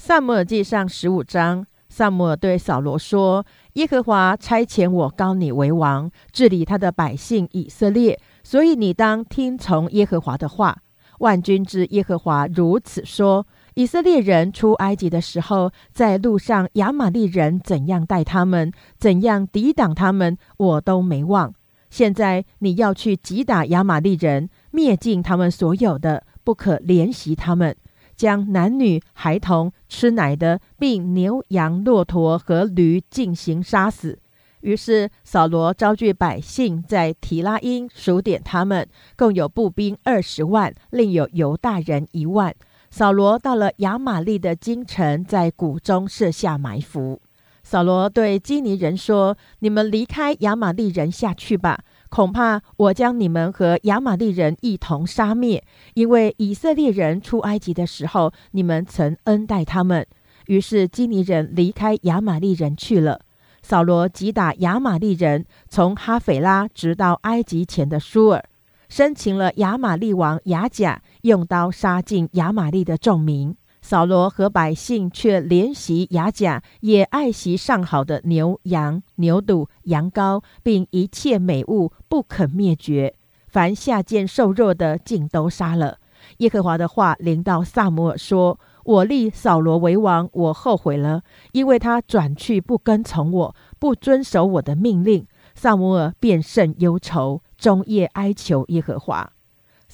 [0.08, 3.44] 萨姆尔记上十五章，萨姆尔对扫罗说
[3.74, 10.78] ：“耶和华差遣我高你为王，治理他的百姓以色列，所以你当听从耶和华的话。
[11.22, 21.52] 万军之耶和华如此说。”以色列人出埃及的时候，在路上亚玛利人怎样待他们，怎样抵挡他们，我都没忘。
[21.90, 27.76] 现在你要去击打亚玛利人，灭尽他们所有的，不可怜惜他们，
[28.16, 34.20] 将男女孩童、吃奶的，并牛羊骆驼和驴进行杀死。
[34.60, 38.86] 于是扫罗招聚百姓，在提拉因数点他们，
[39.16, 42.54] 共有步兵二十万，另有犹大人一万。
[42.90, 47.22] 扫罗到了亚玛利的京城，在谷中设下埋伏。
[47.64, 51.80] 扫罗对基尼人说：“你们离开亚玛利人下去吧，
[52.16, 55.62] 恐怕我将你们和亚玛利人一同杀灭。
[55.96, 60.08] 因为以色列人出埃及的时候，你们曾恩待他们。”
[60.48, 63.20] 于是基尼人离开亚玛利人去了。
[63.62, 68.42] 扫罗击打亚玛利人，从哈斐拉直到埃及前的舒尔。
[68.88, 73.54] 生擒了亚玛利王亚甲，用刀杀尽亚玛利的众民。
[73.88, 83.14] 扫罗和百姓却怜惜亚甲，也爱惜上好的牛羊、牛肚、羊羔，并一切美物，不肯灭绝。
[83.48, 86.00] 凡下贱瘦弱的，尽都杀了。
[86.38, 91.22] 耶和华的话临到萨姆尔说：“我立扫罗为王，我后悔了，
[91.52, 99.32] 因为他转去不跟从我，不遵守我的命令。”萨姆尔便甚忧愁，终夜哀求耶和华。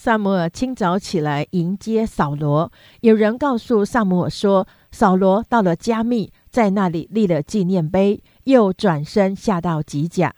[0.04, 2.72] 萨摩尔清早起来迎接扫罗。
[3.02, 10.34] 有人告诉萨摩尔说：“扫罗到了加密，在那里立了纪念碑，又转身下到吉甲。”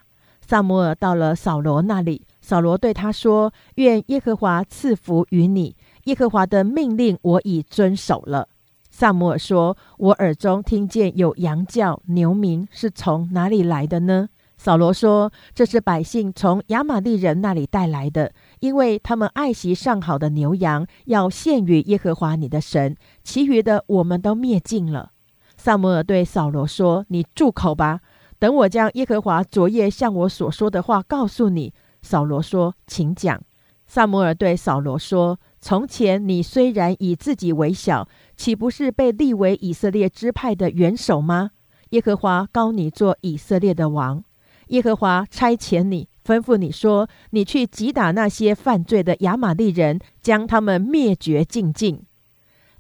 [0.46, 5.78] 萨摩尔到了扫罗那里，扫罗对他说：“愿耶和华赐福于你。
[6.04, 8.50] 耶和华的命令我已遵守了。”
[8.92, 18.32] 萨摩尔说：“我耳中听见有羊叫、牛鸣，是从哪里来的呢？”扫罗说：“这是百姓从亚玛利人那里带来的，
[18.64, 22.96] 因为他们爱惜上好的牛羊，要献于耶和华你的神。
[23.22, 25.12] 其余的我们都灭尽了。”
[25.58, 28.00] 萨摩尔对扫罗说：“你住口吧，
[28.40, 33.44] 等我将耶和华昨夜向我所说的话告诉你。”扫罗说：“请讲。”
[33.86, 38.08] 萨摩尔对扫罗说：“从前你虽然以自己为小，
[38.38, 41.52] 岂不是被立为以色列支派的元首吗？
[41.90, 44.24] 耶和华高你做以色列的王。”
[44.70, 52.02] 耶和华差遣你，吩咐你说：“你去击打那些犯罪的亚玛利人，将他们灭绝尽尽。”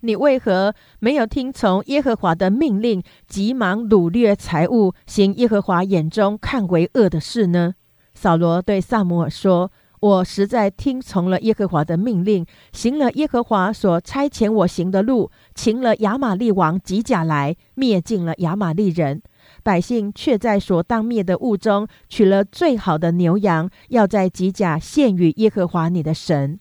[0.05, 7.75] 你为何没有听从耶和华的命令，急忙掳掠财物，行耶和华眼中看为恶的事呢？
[8.13, 9.71] 扫罗对萨姆尔说
[10.01, 19.21] ：“我实在听从了耶和华的命令，行了耶和华所差遣我行的路，擒了亚玛利王吉甲来，灭尽了亚玛利人。”
[19.63, 26.59] 百姓却在所当灭的物中取了最好的牛羊，要在吉甲献与耶和华你的神。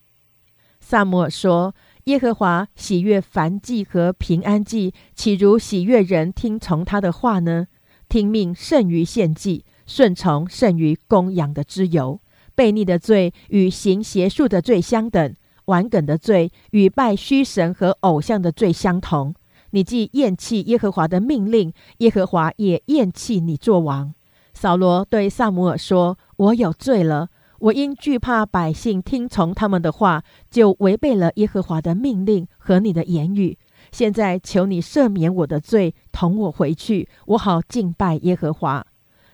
[0.78, 1.74] 萨摩尔说
[2.05, 7.66] ：“耶和华喜悦燔祭和平安祭，岂如喜悦人听从他的话呢？
[8.09, 12.20] 听命胜于献祭，顺从胜于供养的之油。
[12.55, 15.34] 悖逆的罪与行邪术的罪相等，
[15.64, 19.34] 顽梗的罪与拜虚神和偶像的罪相同。”
[19.72, 24.14] 你既厌弃耶和华的命令，耶和华也厌弃你做王。
[24.54, 33.58] 扫罗对萨姆尔说：“我有罪了，我因惧怕百姓听从他们的话，就违背了耶和华的命令和你的言语。
[33.90, 38.86] 现在求你赦免我的罪，同我回去，我好敬拜耶和华。”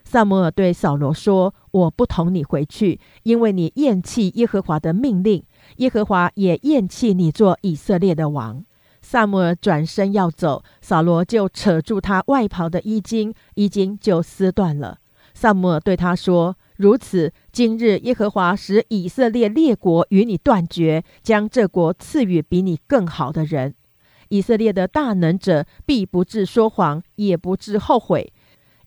[0.05, 5.43] 萨姆尔对扫罗说：“我不同你回去，因为你厌弃耶和华的命令，
[5.77, 8.63] 耶和华也厌弃你做以色列的王。”
[9.11, 14.99] 萨姆尔转身要走，扫罗就扯住他外袍的衣襟，衣襟就撕断了。
[15.33, 23.73] 萨姆尔对他说：“如此，今日耶和华使以色列列国与你断绝，将这国赐予比你更好的人。
[24.27, 28.31] 以色列的大能者必不致说谎，也不致后悔，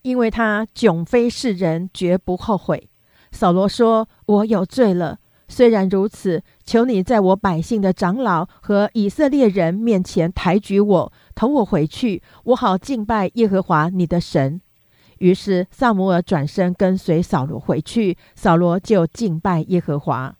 [0.03, 2.87] 因为他迥非世人，绝不后悔。”
[3.33, 5.17] 扫罗说：“我有罪了。”
[5.53, 14.59] 虽然如此，求你在我百姓的长老和以色列人面前抬举我，同我回去，我好敬拜耶和华你的神。
[15.19, 20.35] 于是萨姆尔转身跟随扫罗回去，扫罗就敬拜耶和华。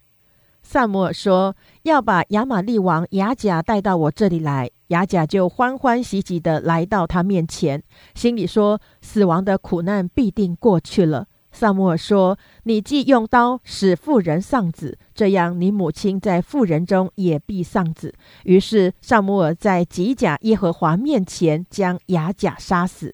[0.64, 7.84] 萨姆尔说：“要把亚玛利王雅甲带到我这里来。”雅甲就欢欢喜喜地来到他面前，
[8.16, 23.14] 心里说：“死亡的苦难必定过去了。”萨姆尔说：“你既用刀使妇人丧子，这样你母亲在妇人中也必丧子。”于是萨姆尔在吉甲耶和华面前将雅甲杀死。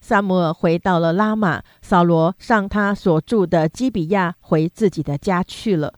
[0.00, 5.92] 萨姆尔回到了拉玛，扫罗上他所住的基比亚，回自己的家去了。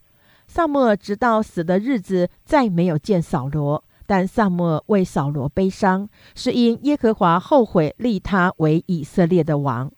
[0.47, 9.91] 萨姆尔直到死的日子再没有见扫罗，但萨姆尔为扫罗悲伤，是因耶和华后悔立他为以色列的王。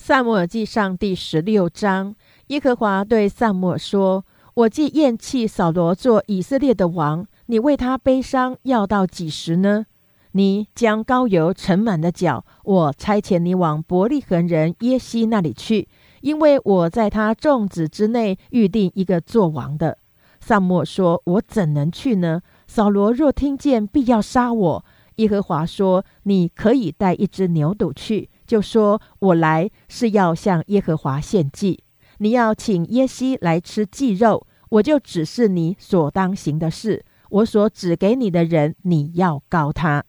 [0.00, 2.14] 萨姆尔记上第十六章，
[2.46, 4.24] 耶和华对萨姆尔说
[4.54, 9.86] ：“我既厌弃扫罗做以色列的王，你为他悲伤要到几时呢？
[10.32, 15.88] 你将膏油盛满的脚，我差遣你往伯利恒人耶西那里去，
[16.20, 19.98] 因为我在他众子之内预定一个做王的。”
[20.40, 22.40] 萨姆尔说：“我怎能去呢？
[22.68, 24.84] 扫罗若听见，必要杀我。”
[25.16, 31.84] 耶和华说：“你可以带一只牛犊去。”就说：“我来是要向耶和华献祭，
[32.16, 37.04] 你要请耶西来吃祭肉，我就指示你所当行的事。
[37.28, 40.02] 我所指给你的人，你要告他。”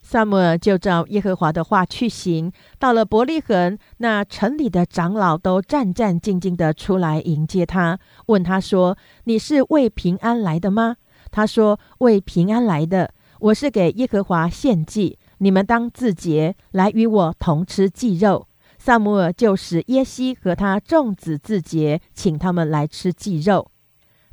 [0.00, 2.50] 萨姆尔就照耶和华的话去行。
[2.78, 10.96] 到了伯利恒，那城里的长老都战战兢兢地出来迎接他，问他说：“你是为平安来的吗？”
[11.30, 18.46] 他说：“为平安来的，我是给耶和华献祭。”你们当自洁，来与我同吃祭肉。
[18.78, 23.70] 萨姆尔就使耶西和他众子自洁，请他们来吃祭肉。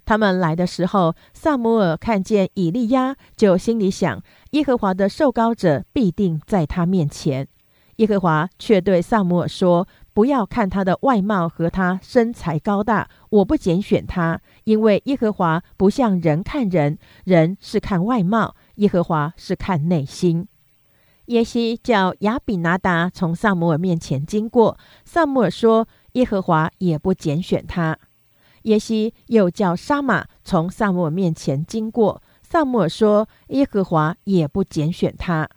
[0.04, 4.22] 他们来的时候，萨姆尔看见以利亚，就心里想：
[4.52, 7.48] 耶和华的受膏者必定在他面前。
[7.98, 20.48] 耶和华却对萨姆尔说：“不要看他的外貌和他身材高大，我不拣选他，因为耶和华不像人看人，人是看外貌，耶和华是看内心。”
[21.32, 27.98] 耶西叫亚比拿达从萨姆尔面前经过，萨姆尔说：“耶和华也不拣选他。”
[28.64, 35.48] 耶西又叫沙马从萨姆尔面前经过，萨姆尔说：“耶和华也不拣选他。”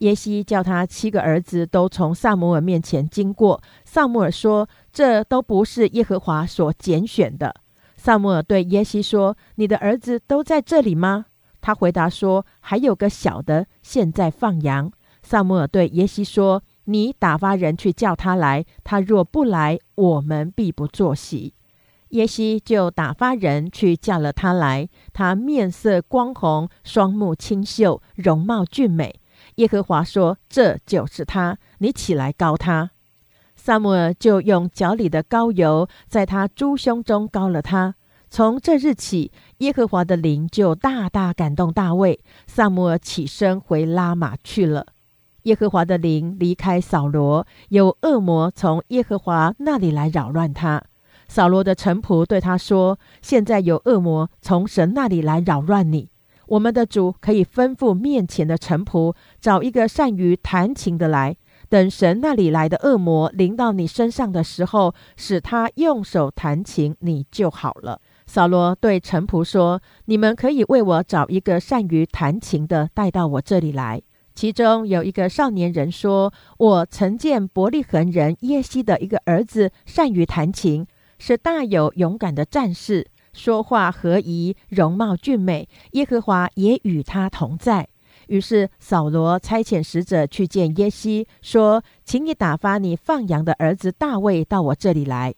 [0.00, 7.54] 耶西叫他七个儿子都从萨姆尔面前经过，萨姆尔说：“这都不是耶和华所拣选的。”
[7.96, 11.24] 萨姆尔对耶西说：“你的儿子都在这里吗？”
[11.62, 14.92] 他回答说：“还有个小的，现在放羊。”
[15.26, 21.54] 萨姆尔对耶西说：“你打发人去叫他来，他若不来，我们必不坐席。”
[22.10, 24.88] 耶西就打发人去叫了他来。
[25.14, 29.18] 他面色光红，双目清秀，容貌俊美。
[29.56, 32.90] 耶和华说：“这就是他，你起来膏他。”
[33.56, 37.94] 萨姆尔就用脚里的膏油在他猪胸中膏了他。
[38.28, 42.20] 从这日起，耶和华的灵就大大感动大卫。
[42.46, 44.86] 萨姆尔起身回拉玛去了。
[45.44, 50.82] 耶和华的灵离开扫罗，有恶魔从耶和华那里来扰乱他。
[51.28, 56.08] 扫罗的臣仆对他说：“现在有恶魔从神那里来扰乱你，
[56.48, 61.36] 我们的主可以吩咐面前的臣仆找一个善于弹琴的来，
[61.68, 74.00] 等神那里来的恶魔临到你身上的时候，使他用手弹琴，你就好了。”扫罗对臣仆说：“你们可以为我找一个善于弹琴的带到我这里来。”
[74.34, 80.86] 其中有一个少年人说：“我曾见伯利恒人耶西的一个儿子善于弹琴，
[81.18, 85.68] 是大有勇敢的战士，说话和宜，容貌俊美。
[85.92, 87.86] 耶和华也与他同在。”
[88.28, 95.34] 于是扫罗差遣使者去见耶西，说：“请你打发你放羊的儿子大卫到我这里来。”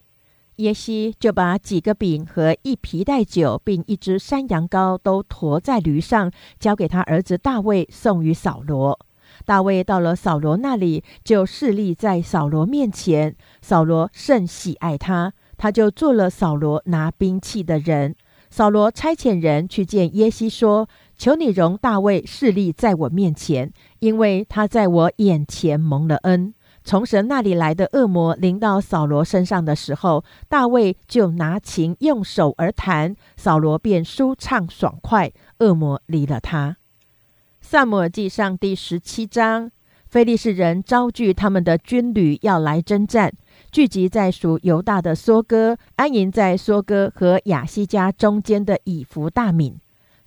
[0.57, 8.99] 耶西就把几个饼和一皮带酒，并一只山羊羔都驮在驴上，交给他儿子大卫送与扫罗。
[9.45, 13.37] 大卫到了扫罗那里，就侍立在扫罗面前。
[13.61, 18.15] 扫罗甚喜爱他，他就做了扫罗拿兵器的人。
[18.49, 20.89] 扫罗差遣人去见耶西，说
[21.19, 26.55] ：“求你容大卫侍立在我面前，因为他在我眼前蒙了恩。”
[26.87, 36.77] 从神那里来的恶魔临到扫罗身上的时候，大卫就拿琴用手而弹，扫罗便舒畅爽快，恶魔离了他。
[37.61, 39.73] 萨姆尔记上第十七章，
[40.07, 43.33] 非利士人招聚他们的军旅要来征战，
[43.73, 49.77] 聚集在属犹大的梭哥，安营在梭哥和亚西加中间的以弗大敏。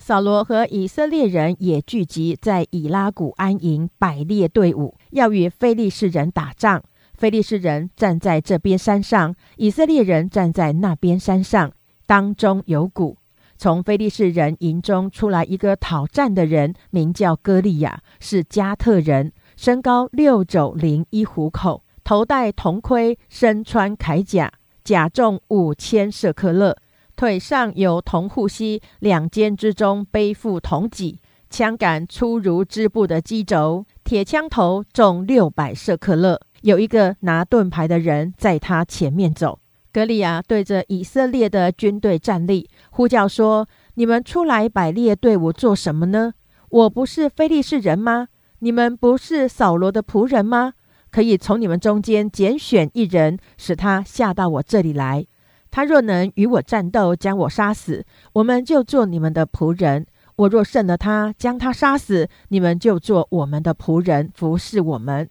[0.09, 6.81] 扫罗和以色列人也聚集在以拉谷安营，摆列队伍，要与非利士人打仗。
[7.13, 11.71] 非利士人站在这边山上，以色列人站在那边山上，
[12.07, 13.17] 当中有谷。
[13.55, 24.51] 从非利士人营中出来一个讨战的人，名叫歌利亚，是加特人，身高六肘零一虎口，头戴铜盔，身穿铠甲，
[24.83, 26.75] 甲重五千舍克勒。
[27.19, 36.39] 腿上有铜护膝，两肩之中背负铜戟，枪杆粗如织布的机轴，铁枪头重六百舍克勒。
[36.61, 39.59] 有一个拿盾牌的人在他前面走。
[39.91, 46.31] 格利亚对着以色列的军队站立，呼叫说：“你们出来摆列队伍做什么呢？
[46.69, 48.29] 我不是非利士人吗？
[48.59, 50.71] 你们不是扫罗的仆人吗？
[51.11, 55.27] 可以从你们中间拣选一人，使他下到我这里来。”
[55.71, 60.03] 他若能与我战斗，将我杀死，我们就做你们的仆人；
[60.35, 65.29] 我若胜了他，将他杀死，你们就做我们的仆人，服侍我们。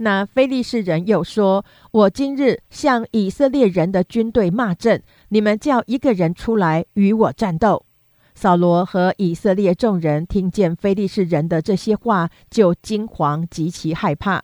[0.00, 7.84] 那非利士人又说：“我今日向以色列人的军队骂阵，你们叫一个人出来与我战斗。”
[8.32, 14.40] 扫罗和以色列众人听见非利士人的这些话，就惊惶极其害怕。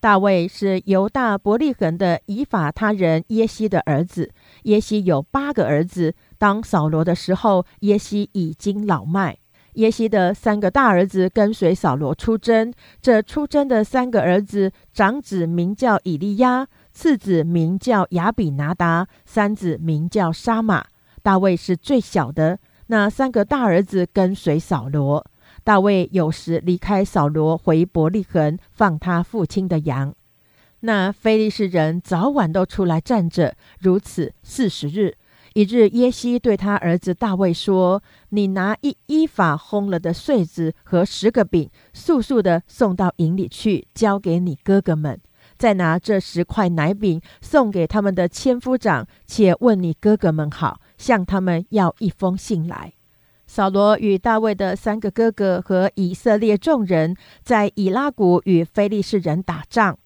[0.00, 4.30] 大卫是犹大伯利恒的以法他人耶西的儿子。
[4.62, 6.14] 耶西有八个儿子。
[6.38, 9.36] 当扫罗的时候，耶西已经老迈。
[9.74, 12.72] 耶西的三个大儿子跟随扫罗出征。
[13.00, 20.86] 这出征的三个儿子，长子名叫以利亚，次子名叫亚比拿达，三子名叫沙马。
[21.22, 22.58] 大卫是最小的。
[22.86, 25.26] 那三个大儿子跟随扫罗。
[25.68, 30.14] 大卫有时离开扫罗，回伯利恒放他父亲的羊。
[30.80, 35.18] 那非利士人早晚都出来站着，如此四十日。
[35.52, 45.20] 一日，耶西对他儿子大卫说：“你拿一依法烘了的穗子和十个饼，速速的送到营里去，交给你哥哥们。
[45.58, 52.94] 再拿这十块奶饼送给他们的千夫长，且问你哥哥们好，向他们要一封信来。”
[53.48, 59.98] 扫罗与大卫的三个哥哥和以色列众人在以拉谷与非利士人打仗。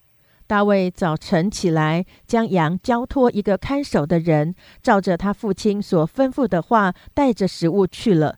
[0.47, 8.37] 大卫早晨起来，将羊交托一个看守的人，照着他父亲所吩咐的话，带着食物去了。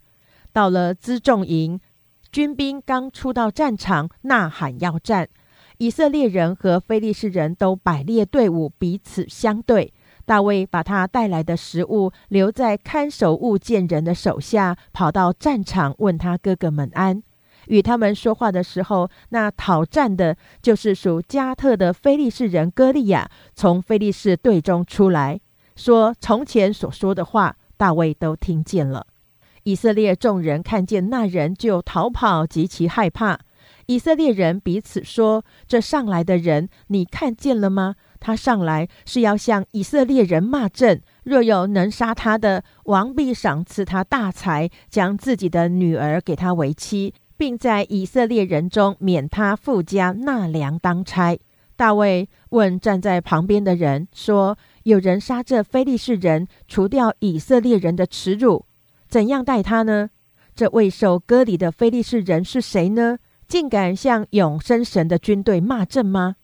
[0.55, 1.79] 到了辎重营，
[2.33, 5.29] 军兵刚出到战场，呐喊要战。
[5.79, 9.93] 以色列人和非利士人都摆列队伍，彼此相对。
[10.25, 17.23] 大卫把他带来的食物留在看守物件人的手下，跑到战场问他哥哥们安。
[17.67, 25.41] 与他们说话的时候，那讨战的，就是属加特的非利士人歌利亚，从非利士队中出来，
[25.75, 29.07] 说从前所说的话，大卫都听见了。
[29.63, 33.41] 以色列众人看见那人，就逃跑，极其害怕。
[33.87, 37.97] 以色列人彼此说：“这上来的人，你看见了吗？
[38.25, 41.03] 他上来是要向以色列人骂阵。
[41.25, 51.37] 若有能杀他的，王必赏赐他大财，将自己的女儿给他为妻。”并在以色列人中免他附加纳粮当差。
[51.75, 58.65] 大卫问站在旁边的人说：“有人杀这非利士人，除掉以色列人的耻辱，
[59.09, 60.11] 怎样待他呢？
[60.55, 63.19] 这未受割礼的非利士人是谁呢？
[63.49, 66.37] 竟敢向永生神的军队骂阵吗？”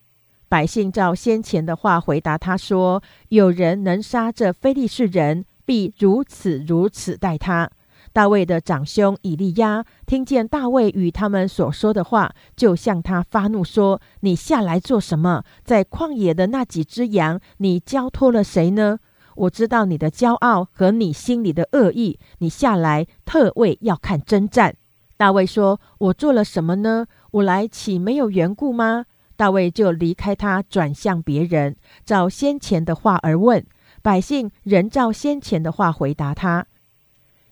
[0.51, 7.69] 百姓照先前的话回答他说：“有人能杀这非利士人，必如此如此待他。”
[8.11, 15.45] 大卫的长兄以利亚听见大卫与他们所说的话，就向他发怒说：“你下来做什么？
[15.63, 18.99] 在旷野的那几只羊，你交托了谁呢？
[19.35, 22.19] 我知道你的骄傲和你心里的恶意。
[22.39, 24.75] 你下来特为要看征战。”
[25.15, 27.05] 大卫说：“我做了什么呢？
[27.31, 29.05] 我来岂没有缘故吗？”
[29.41, 31.75] 大卫就离开他，转向别人，
[32.05, 33.65] 照先前的话而问
[34.03, 36.67] 百姓，仍照先前的话回答他。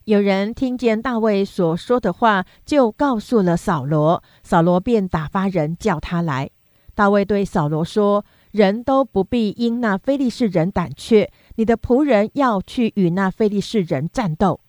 [0.04, 4.24] 有人听见大卫所说的话，就告诉了扫罗。
[4.44, 6.52] 扫罗便打发人叫他来。
[6.94, 8.24] 大卫对扫罗说
[8.54, 14.60] ：“人都不必因那非利士人胆怯，你的仆人要去与那非利士人战斗。”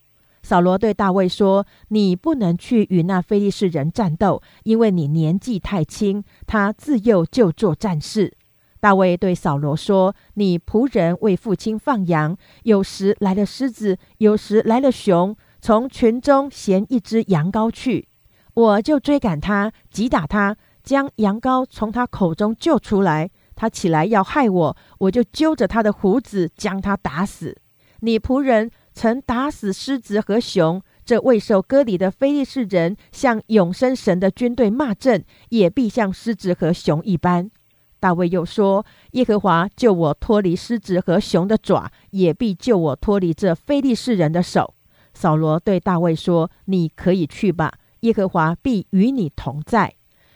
[0.43, 8.35] 扫罗对大卫说：“你不能去与那非利士人战斗，因为你年纪太轻，他自幼就做战士。”
[8.81, 18.09] 大卫对扫罗说：“你仆人为父亲放羊，有时来了狮子，有时来了熊，从群中衔一只羊羔去，
[18.55, 23.31] 我就追赶他，击打他，将羊羔从他口中救出来。
[23.55, 27.55] 他起来要害我，我就揪着他的胡子，将他打死。
[28.01, 28.71] 你仆人
[29.01, 37.51] 曾打死狮子和熊，这未受割礼的非利士人向永生神的军队骂阵，也必像狮子和熊一般。”
[37.99, 44.75] 大卫又说：“耶和华救我脱离狮子和熊的爪，也必救我脱离这非利士人的手。”
[45.15, 49.95] 扫罗对大卫说：“你可以去吧，耶和华必与你同在。”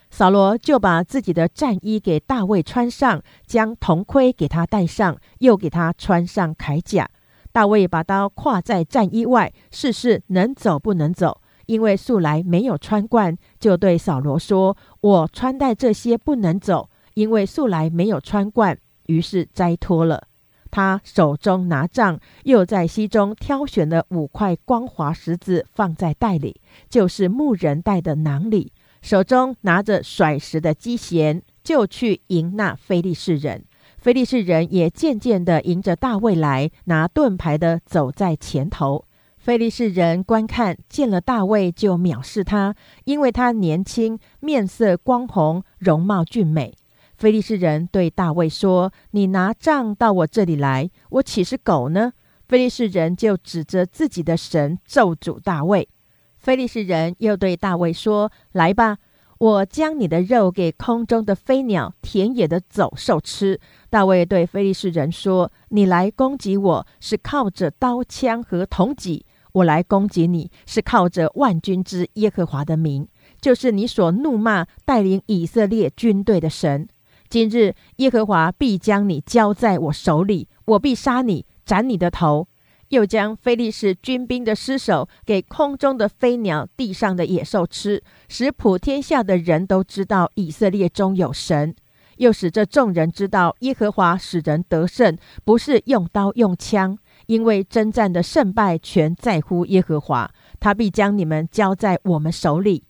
[0.08, 7.10] 扫罗就把自己的战衣给大卫穿上，将铜盔给他戴上，又给他穿上铠甲。
[7.54, 18.76] 大卫把刀挎在战衣外，试试能走不能走，因为素来没有穿惯，就对扫罗说：“我穿戴这些不能走。”因为素来没有穿惯，
[19.06, 20.26] 于是摘脱了。
[20.72, 28.72] 他手中拿杖，又在溪中挑选了五块光滑石子，放在袋里，就是牧人带的囊里。
[29.00, 33.64] 手中拿着甩石的机弦，就去迎那非利士人。
[34.04, 39.06] 非利士人也渐渐地迎着大卫来，拿盾牌的走在前头。
[39.38, 42.74] 非利士人观看见了大卫，就藐视他，
[43.04, 46.74] 因为他年轻，面色光红，容貌俊美。
[47.16, 52.12] 菲利士人对大卫说：“你拿杖到我这里来，我岂是狗呢？”
[52.46, 55.88] 菲利士人就指着自己的神咒诅大卫。
[56.36, 58.98] 菲利士人又对大卫说：“来吧，
[59.44, 73.06] 我将你的肉给空中的飞鸟、田野的走兽吃。”大卫对菲利士人说：“你来攻击我是靠着刀枪和铜戟，我来攻击你是靠着万军之耶和华的名，
[73.38, 76.88] 就是你所怒骂带领以色列军队的神。”
[77.28, 82.48] 今日耶和华必将你交在我手里，我必杀你，斩你的头，
[82.88, 91.74] 又将非利士军兵的尸首给空中的飞鸟、地上的野兽吃，使普天下的人都知道以色列中有神，
[92.18, 100.30] 又使这众人知道耶和华使人得胜，不是用刀用枪，因为征战的胜败全在乎耶和华，
[100.60, 102.84] 他必将你们交在我们手里。”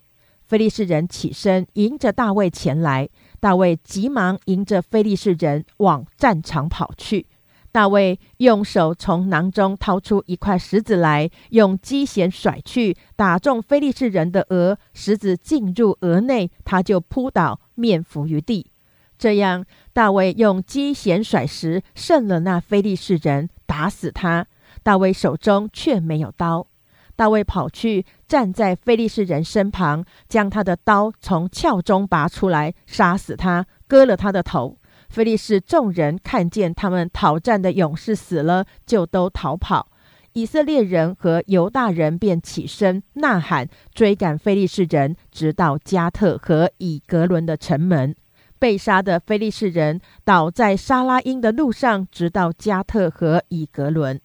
[0.47, 3.09] 菲利士人起身迎着大卫前来，
[3.41, 7.27] 大卫急忙迎着菲利士人往战场跑去。
[7.75, 18.71] 大卫用手从囊中掏出一块石子来，用机弦甩去，打中非利士人的额，石子进入额内，他就扑倒，面伏于地。
[19.19, 24.47] 这样，大卫用机弦甩石，胜了那非利士人，打死他。
[24.85, 26.69] 大卫手中却没有刀。
[27.17, 34.77] 大卫跑去，站在非利士人身旁，将他的刀从鞘中拔出来，杀死他，割了他的头。
[35.09, 39.89] 菲利士众人看见他们讨战的勇士死了，就都逃跑。
[40.33, 48.15] 以色列人和犹大人便起身呐喊，追赶菲利士人，直到加特和以格伦的城门。
[48.59, 54.21] 被杀的菲利士人倒在沙拉因的路上，直到加特和以格伦。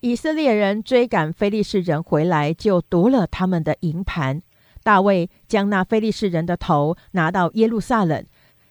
[0.00, 4.42] 以色列人追赶菲利士人回来，就夺了他们的营盘。
[4.82, 8.24] 大卫将那菲利士人的头拿到耶路撒冷。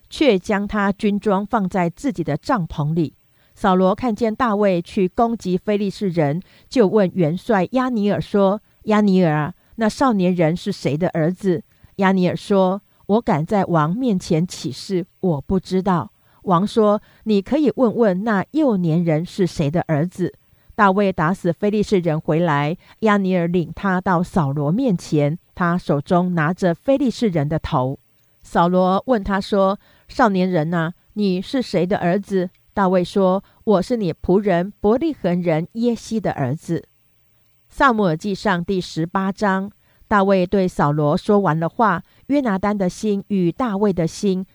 [0.09, 3.13] 却将他军装放在自己的帐篷里。
[3.55, 6.39] 扫罗看见大卫去攻击非利士人，
[6.69, 11.63] 就问元帅亚尼尔说：“亚尼尔啊，那少年人是谁的儿子？”
[11.97, 16.11] 亚尼尔说：“我敢在王面前起誓，我不知道。”
[16.43, 20.35] 王说：“你可以问问那幼年人是谁的儿子。”
[20.75, 27.97] 大卫打死非利士人回来，亚尼尔领他到扫罗面前，他手中拿着非利士人的头。
[28.43, 29.79] 扫罗问他说。
[30.07, 32.49] 少年人呐，你是谁的儿子？
[32.73, 36.87] 大卫说：“我是你仆人伯利恒人耶西的儿子。”
[37.69, 39.71] 萨姆尔记上第十八章，
[40.07, 42.03] 大卫对扫罗说完了话。
[42.27, 44.45] 约拿丹的心与大卫的心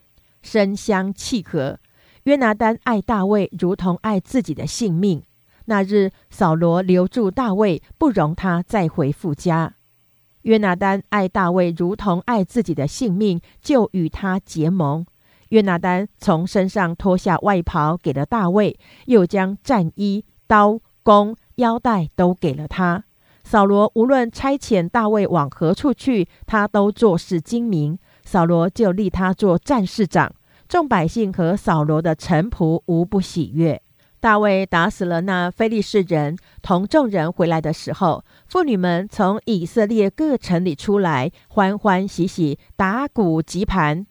[0.40, 1.78] 深相契合。
[2.24, 5.22] 约拿丹爱大卫如同爱自己的性命。
[5.66, 9.74] 那日，扫罗留住大卫，不容他再回父家。
[10.42, 15.04] 约拿丹爱大卫如同爱自己的性命，就与他结盟。
[15.52, 23.04] 约拿丹从身上脱下外袍，给了大卫，又将战衣、刀、弓、腰带都给了他。
[23.44, 27.98] 扫罗无论差遣大卫往何处去，他都做事精明。
[28.24, 30.32] 扫罗就立他做战士长。
[30.66, 33.82] 众百姓和扫罗的臣仆无不喜悦。
[34.20, 44.06] 大卫打死了那非利士人，同众人回来的时候，妇女们从以色列各城里出来，欢欢喜喜，打鼓击盘。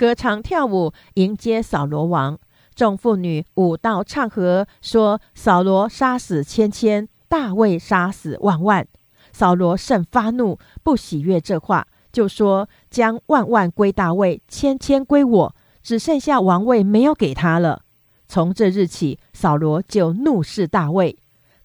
[0.00, 2.38] 歌唱跳舞迎接扫罗王，
[2.74, 8.88] 众妇女舞道唱和，说：“扫罗杀死千千，大卫杀死万万。”
[9.30, 17.82] 扫罗甚发怒，不喜悦这话，就说：“将万万归大卫，千千归我，只剩下王位没有给他了。”
[18.26, 21.18] 从这日起，扫罗就怒视大卫。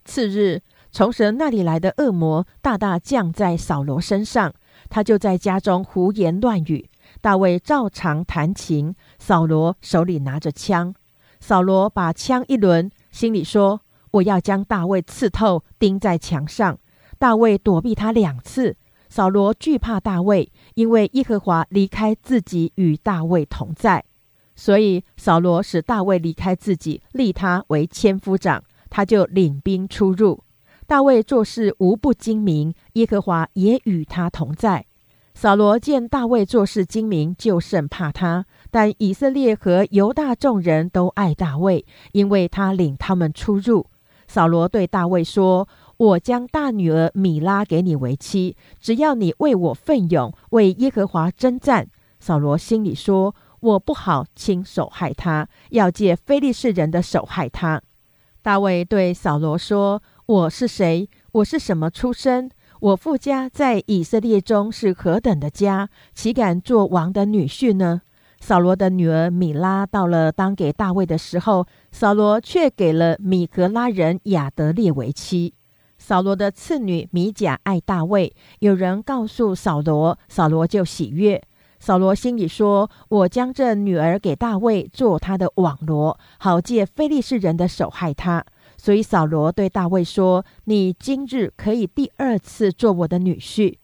[0.03, 0.61] 次日，
[0.91, 4.53] 从神那里来的恶魔大大降在扫罗身上，
[4.89, 6.89] 他就在家中胡言乱语。
[7.26, 10.93] 大卫照常弹琴，扫罗手里拿着枪。
[11.39, 13.82] 扫罗把枪一抡，心里说
[14.13, 16.78] ：“我要将大卫刺透，钉在墙上。”
[17.17, 18.78] 大卫躲避他两次。
[19.09, 24.05] 扫罗惧怕大卫，因为耶和华离开自己与大卫同在，
[24.55, 30.43] 所以扫罗使大卫离开自己，立他为千夫长，他就领兵出入。
[30.86, 34.86] 大卫做事无不精明，耶和华也与他同在。
[35.38, 38.45] 扫罗见大卫做事精明，就甚怕他。
[38.71, 43.88] 但以色列和犹大众人都爱大卫，因为他领他们出入。
[44.27, 45.67] 扫罗对大卫说
[45.97, 57.81] ：“我将大女儿米拉给你为妻，只要你为我奋勇，为耶和华征战。”扫罗心里说：“我不好亲手害他，要借非利士人的手害他。”
[58.41, 61.09] 大卫对扫罗说：“我是谁？
[61.33, 62.49] 我是什么出身？”
[62.86, 68.03] 我父家在以色列中是何等的家，岂敢做王的女婿呢？
[68.39, 75.55] 扫罗的女儿米拉到了当给大卫的时候，扫罗却给了米格拉人亚德列为妻。
[75.97, 81.41] 扫罗的次女米甲爱大卫，有人告诉扫罗，扫罗就喜悦。
[81.79, 88.45] 扫罗心里说：“我将这女儿给大卫做他的网罗，好借非利士人的手害他。”
[88.86, 93.77] 所以扫罗对大卫说：“你今日可以第二次做我的女婿。”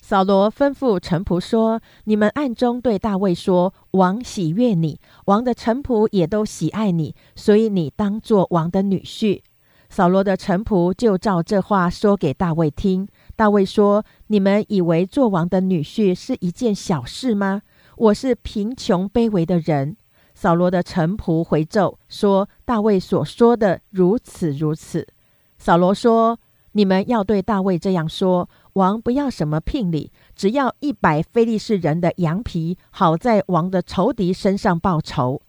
[0.00, 9.42] 扫罗吩咐臣仆说：“你们暗中对大卫说，王喜悦你，王的臣仆也都喜爱你，所以你当做王的女婿。”
[9.90, 13.08] 扫罗的臣仆就照这话说给大卫听。
[13.34, 17.62] 大卫说：“你们以为做王的女婿是一件小事吗？
[17.96, 19.96] 我是贫穷卑微的人。”
[20.44, 25.08] 扫罗的臣仆回奏说：“大卫所说的如此如此。”
[25.56, 26.38] 扫罗说
[26.72, 35.40] ：“你们要对大卫这样说：王不要什么聘礼，只要一百非利士人的羊皮，好在王的仇敌身上报仇。”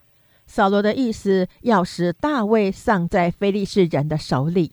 [0.48, 4.72] 扫罗的意思要使大卫丧在非利士人的手里。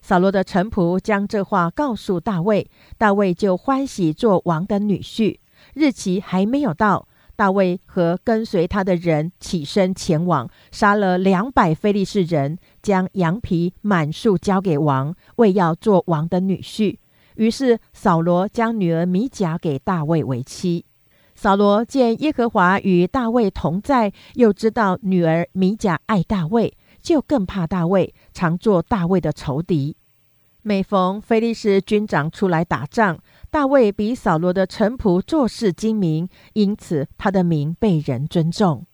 [0.00, 5.40] 扫罗的臣仆将这话告诉大卫，大卫就欢喜做王的女婿。
[5.74, 16.96] 日期还没有到，大卫和跟随他的人起身前往，杀了两百非利士人，将羊皮满数交给王，为要做王的女婿。
[17.36, 20.86] 于是扫罗将女儿米甲给大卫为妻。
[21.34, 29.96] 扫罗见耶和华与大卫同在，又知道女儿米甲爱大卫，就更怕大卫，常做大卫的仇敌。
[30.68, 33.20] 每逢菲利士军长出来打仗，
[33.52, 38.84] 大卫比扫罗的臣仆做事精明，因此他的名被人尊重。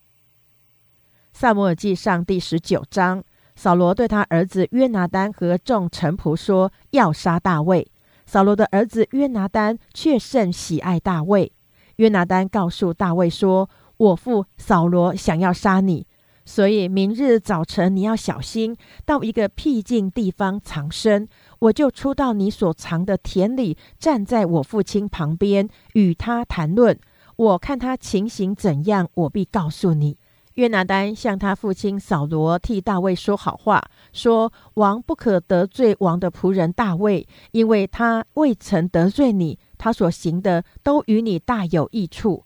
[1.33, 3.25] 萨摩尔记上第十九章，
[3.57, 7.91] 扫罗对他儿子约拿丹和众臣仆说：“要杀大卫。”
[8.27, 11.51] 扫罗的儿子约拿丹却甚喜爱大卫。
[11.97, 16.07] 约拿丹告诉大卫说：“我父扫罗想要杀你，
[16.45, 21.27] 所以明日早晨你要小心，到一个僻静地方藏身。
[21.63, 26.99] 我就出到你所藏的田里，站在我父亲旁边，与他谈论。
[27.37, 30.17] 我看他情形怎样，我必告诉你。”
[30.55, 33.83] 约拿丹向他父亲扫罗替大卫说好话，
[34.13, 42.45] 说：“王不可得罪王的仆人大卫，因为他未曾得罪你。”他所行的都与你大有益处。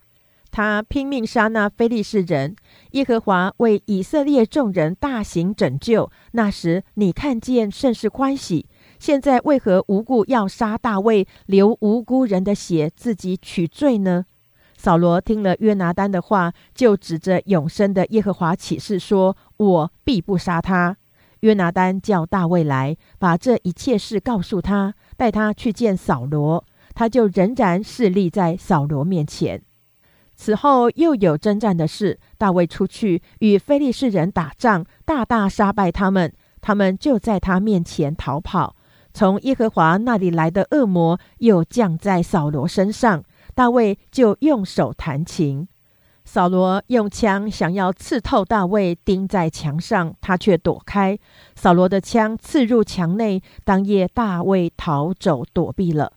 [0.50, 2.56] 他拼命杀那非利士人，
[2.92, 6.10] 耶和华为以色列众人大行拯救。
[6.32, 8.66] 那时你看见甚是欢喜。
[8.98, 14.26] 现在为何无故要杀大卫，流无辜人的血，自己取罪呢？
[14.76, 20.96] 扫罗听了约拿丹的话，就指着永生的耶和华起誓说：“我必不杀他。”
[21.40, 26.64] 约拿丹叫大卫来，把这一切事告诉他，带他去见扫罗。
[26.94, 29.62] 他就仍然侍立在扫罗面前。
[30.34, 36.32] 此后又有征战的事，大卫出去与非利士人打仗，大大杀败他们。
[36.60, 38.75] 他们就在他面前逃跑。
[39.16, 45.66] 从耶和华那里来的恶魔又降在扫罗身上，大卫就用手弹琴。
[46.26, 51.18] 扫罗用枪想要刺透大卫，钉在墙上，他却躲开。
[51.54, 56.12] 扫罗的枪刺入墙内，当夜大卫逃走躲避了。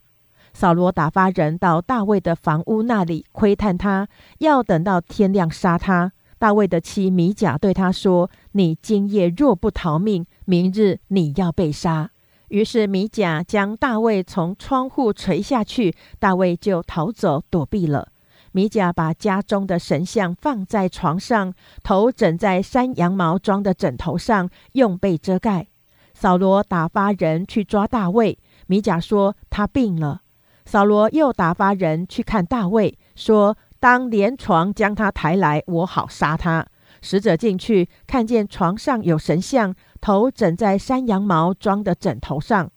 [0.52, 6.12] 扫罗打发人到大卫的房屋那里窥探他，要等到天亮杀他。
[6.38, 12.12] 大卫的妻米甲对他说：“你今夜若不逃命，明日你要被杀。”
[12.50, 18.10] 于是米甲将大卫从窗户垂下去，大卫就逃走躲避了。
[18.52, 25.68] 米甲把家中的神像放在床上，头枕在山羊毛装的枕头上，用被遮盖。
[26.14, 30.22] 扫罗打发人去抓大卫，米甲说他病了。
[30.66, 36.66] 扫罗又打发人去看大卫，说：“当连床将他抬来，我好杀他。”
[37.02, 42.72] 使者进去，看见床上有神像，头枕在山羊毛装的枕头上。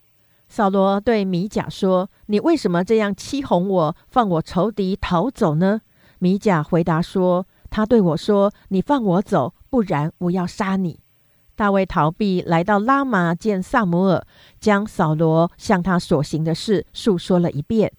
[0.47, 5.81] 扫罗对米甲说：“你为什么这样欺哄我，放我仇敌逃走呢？”
[6.19, 10.99] 米甲回答说：“他对我说，你放我走，不然我要杀你。”
[11.55, 14.25] 大卫逃避，来到拉玛见萨姆尔，
[14.59, 17.91] 将扫罗向他所行的事述说了一遍。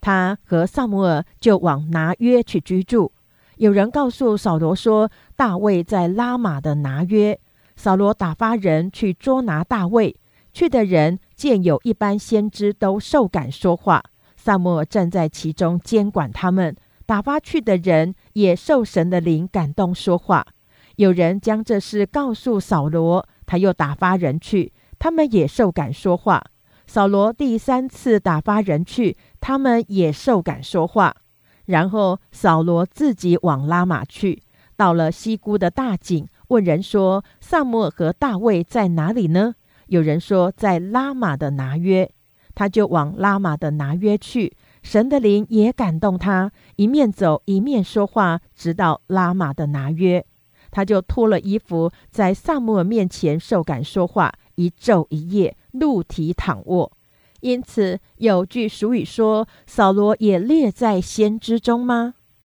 [0.00, 3.12] 他和萨姆尔就往拿约去居住。
[3.56, 7.38] 有人告诉扫罗说，大卫在拉玛的拿约。
[7.82, 10.14] 扫罗打发人去捉拿大卫。
[10.52, 14.00] 去的人见有一般先知都受感说话，
[14.36, 16.76] 萨姆尔站在其中监管他们。
[17.06, 20.46] 打发去的人也受神的灵感动说话。
[20.94, 26.40] 有人将这事告诉扫罗，他又打发人去，他们也受感说话。
[26.86, 31.16] 扫罗第三次打发人去，他们也受感说话。
[31.64, 34.40] 然后扫罗自己往拉玛去，
[34.76, 39.54] 到了西姑的大井，问人说：“萨母尔和大卫在哪里呢？”
[39.88, 42.10] 有人说在拉玛的拿约，
[42.54, 44.54] 他就往拉玛的拿约去。
[44.82, 50.24] 神的灵也感动他，一面走一面说话，直到拉玛的拿约。
[50.70, 56.92] 他就脱了衣服，在萨母尔面前受感说话，一昼一夜露体躺卧。
[57.40, 62.14] 因此有句俗语说：“扫罗也列在先知中吗？”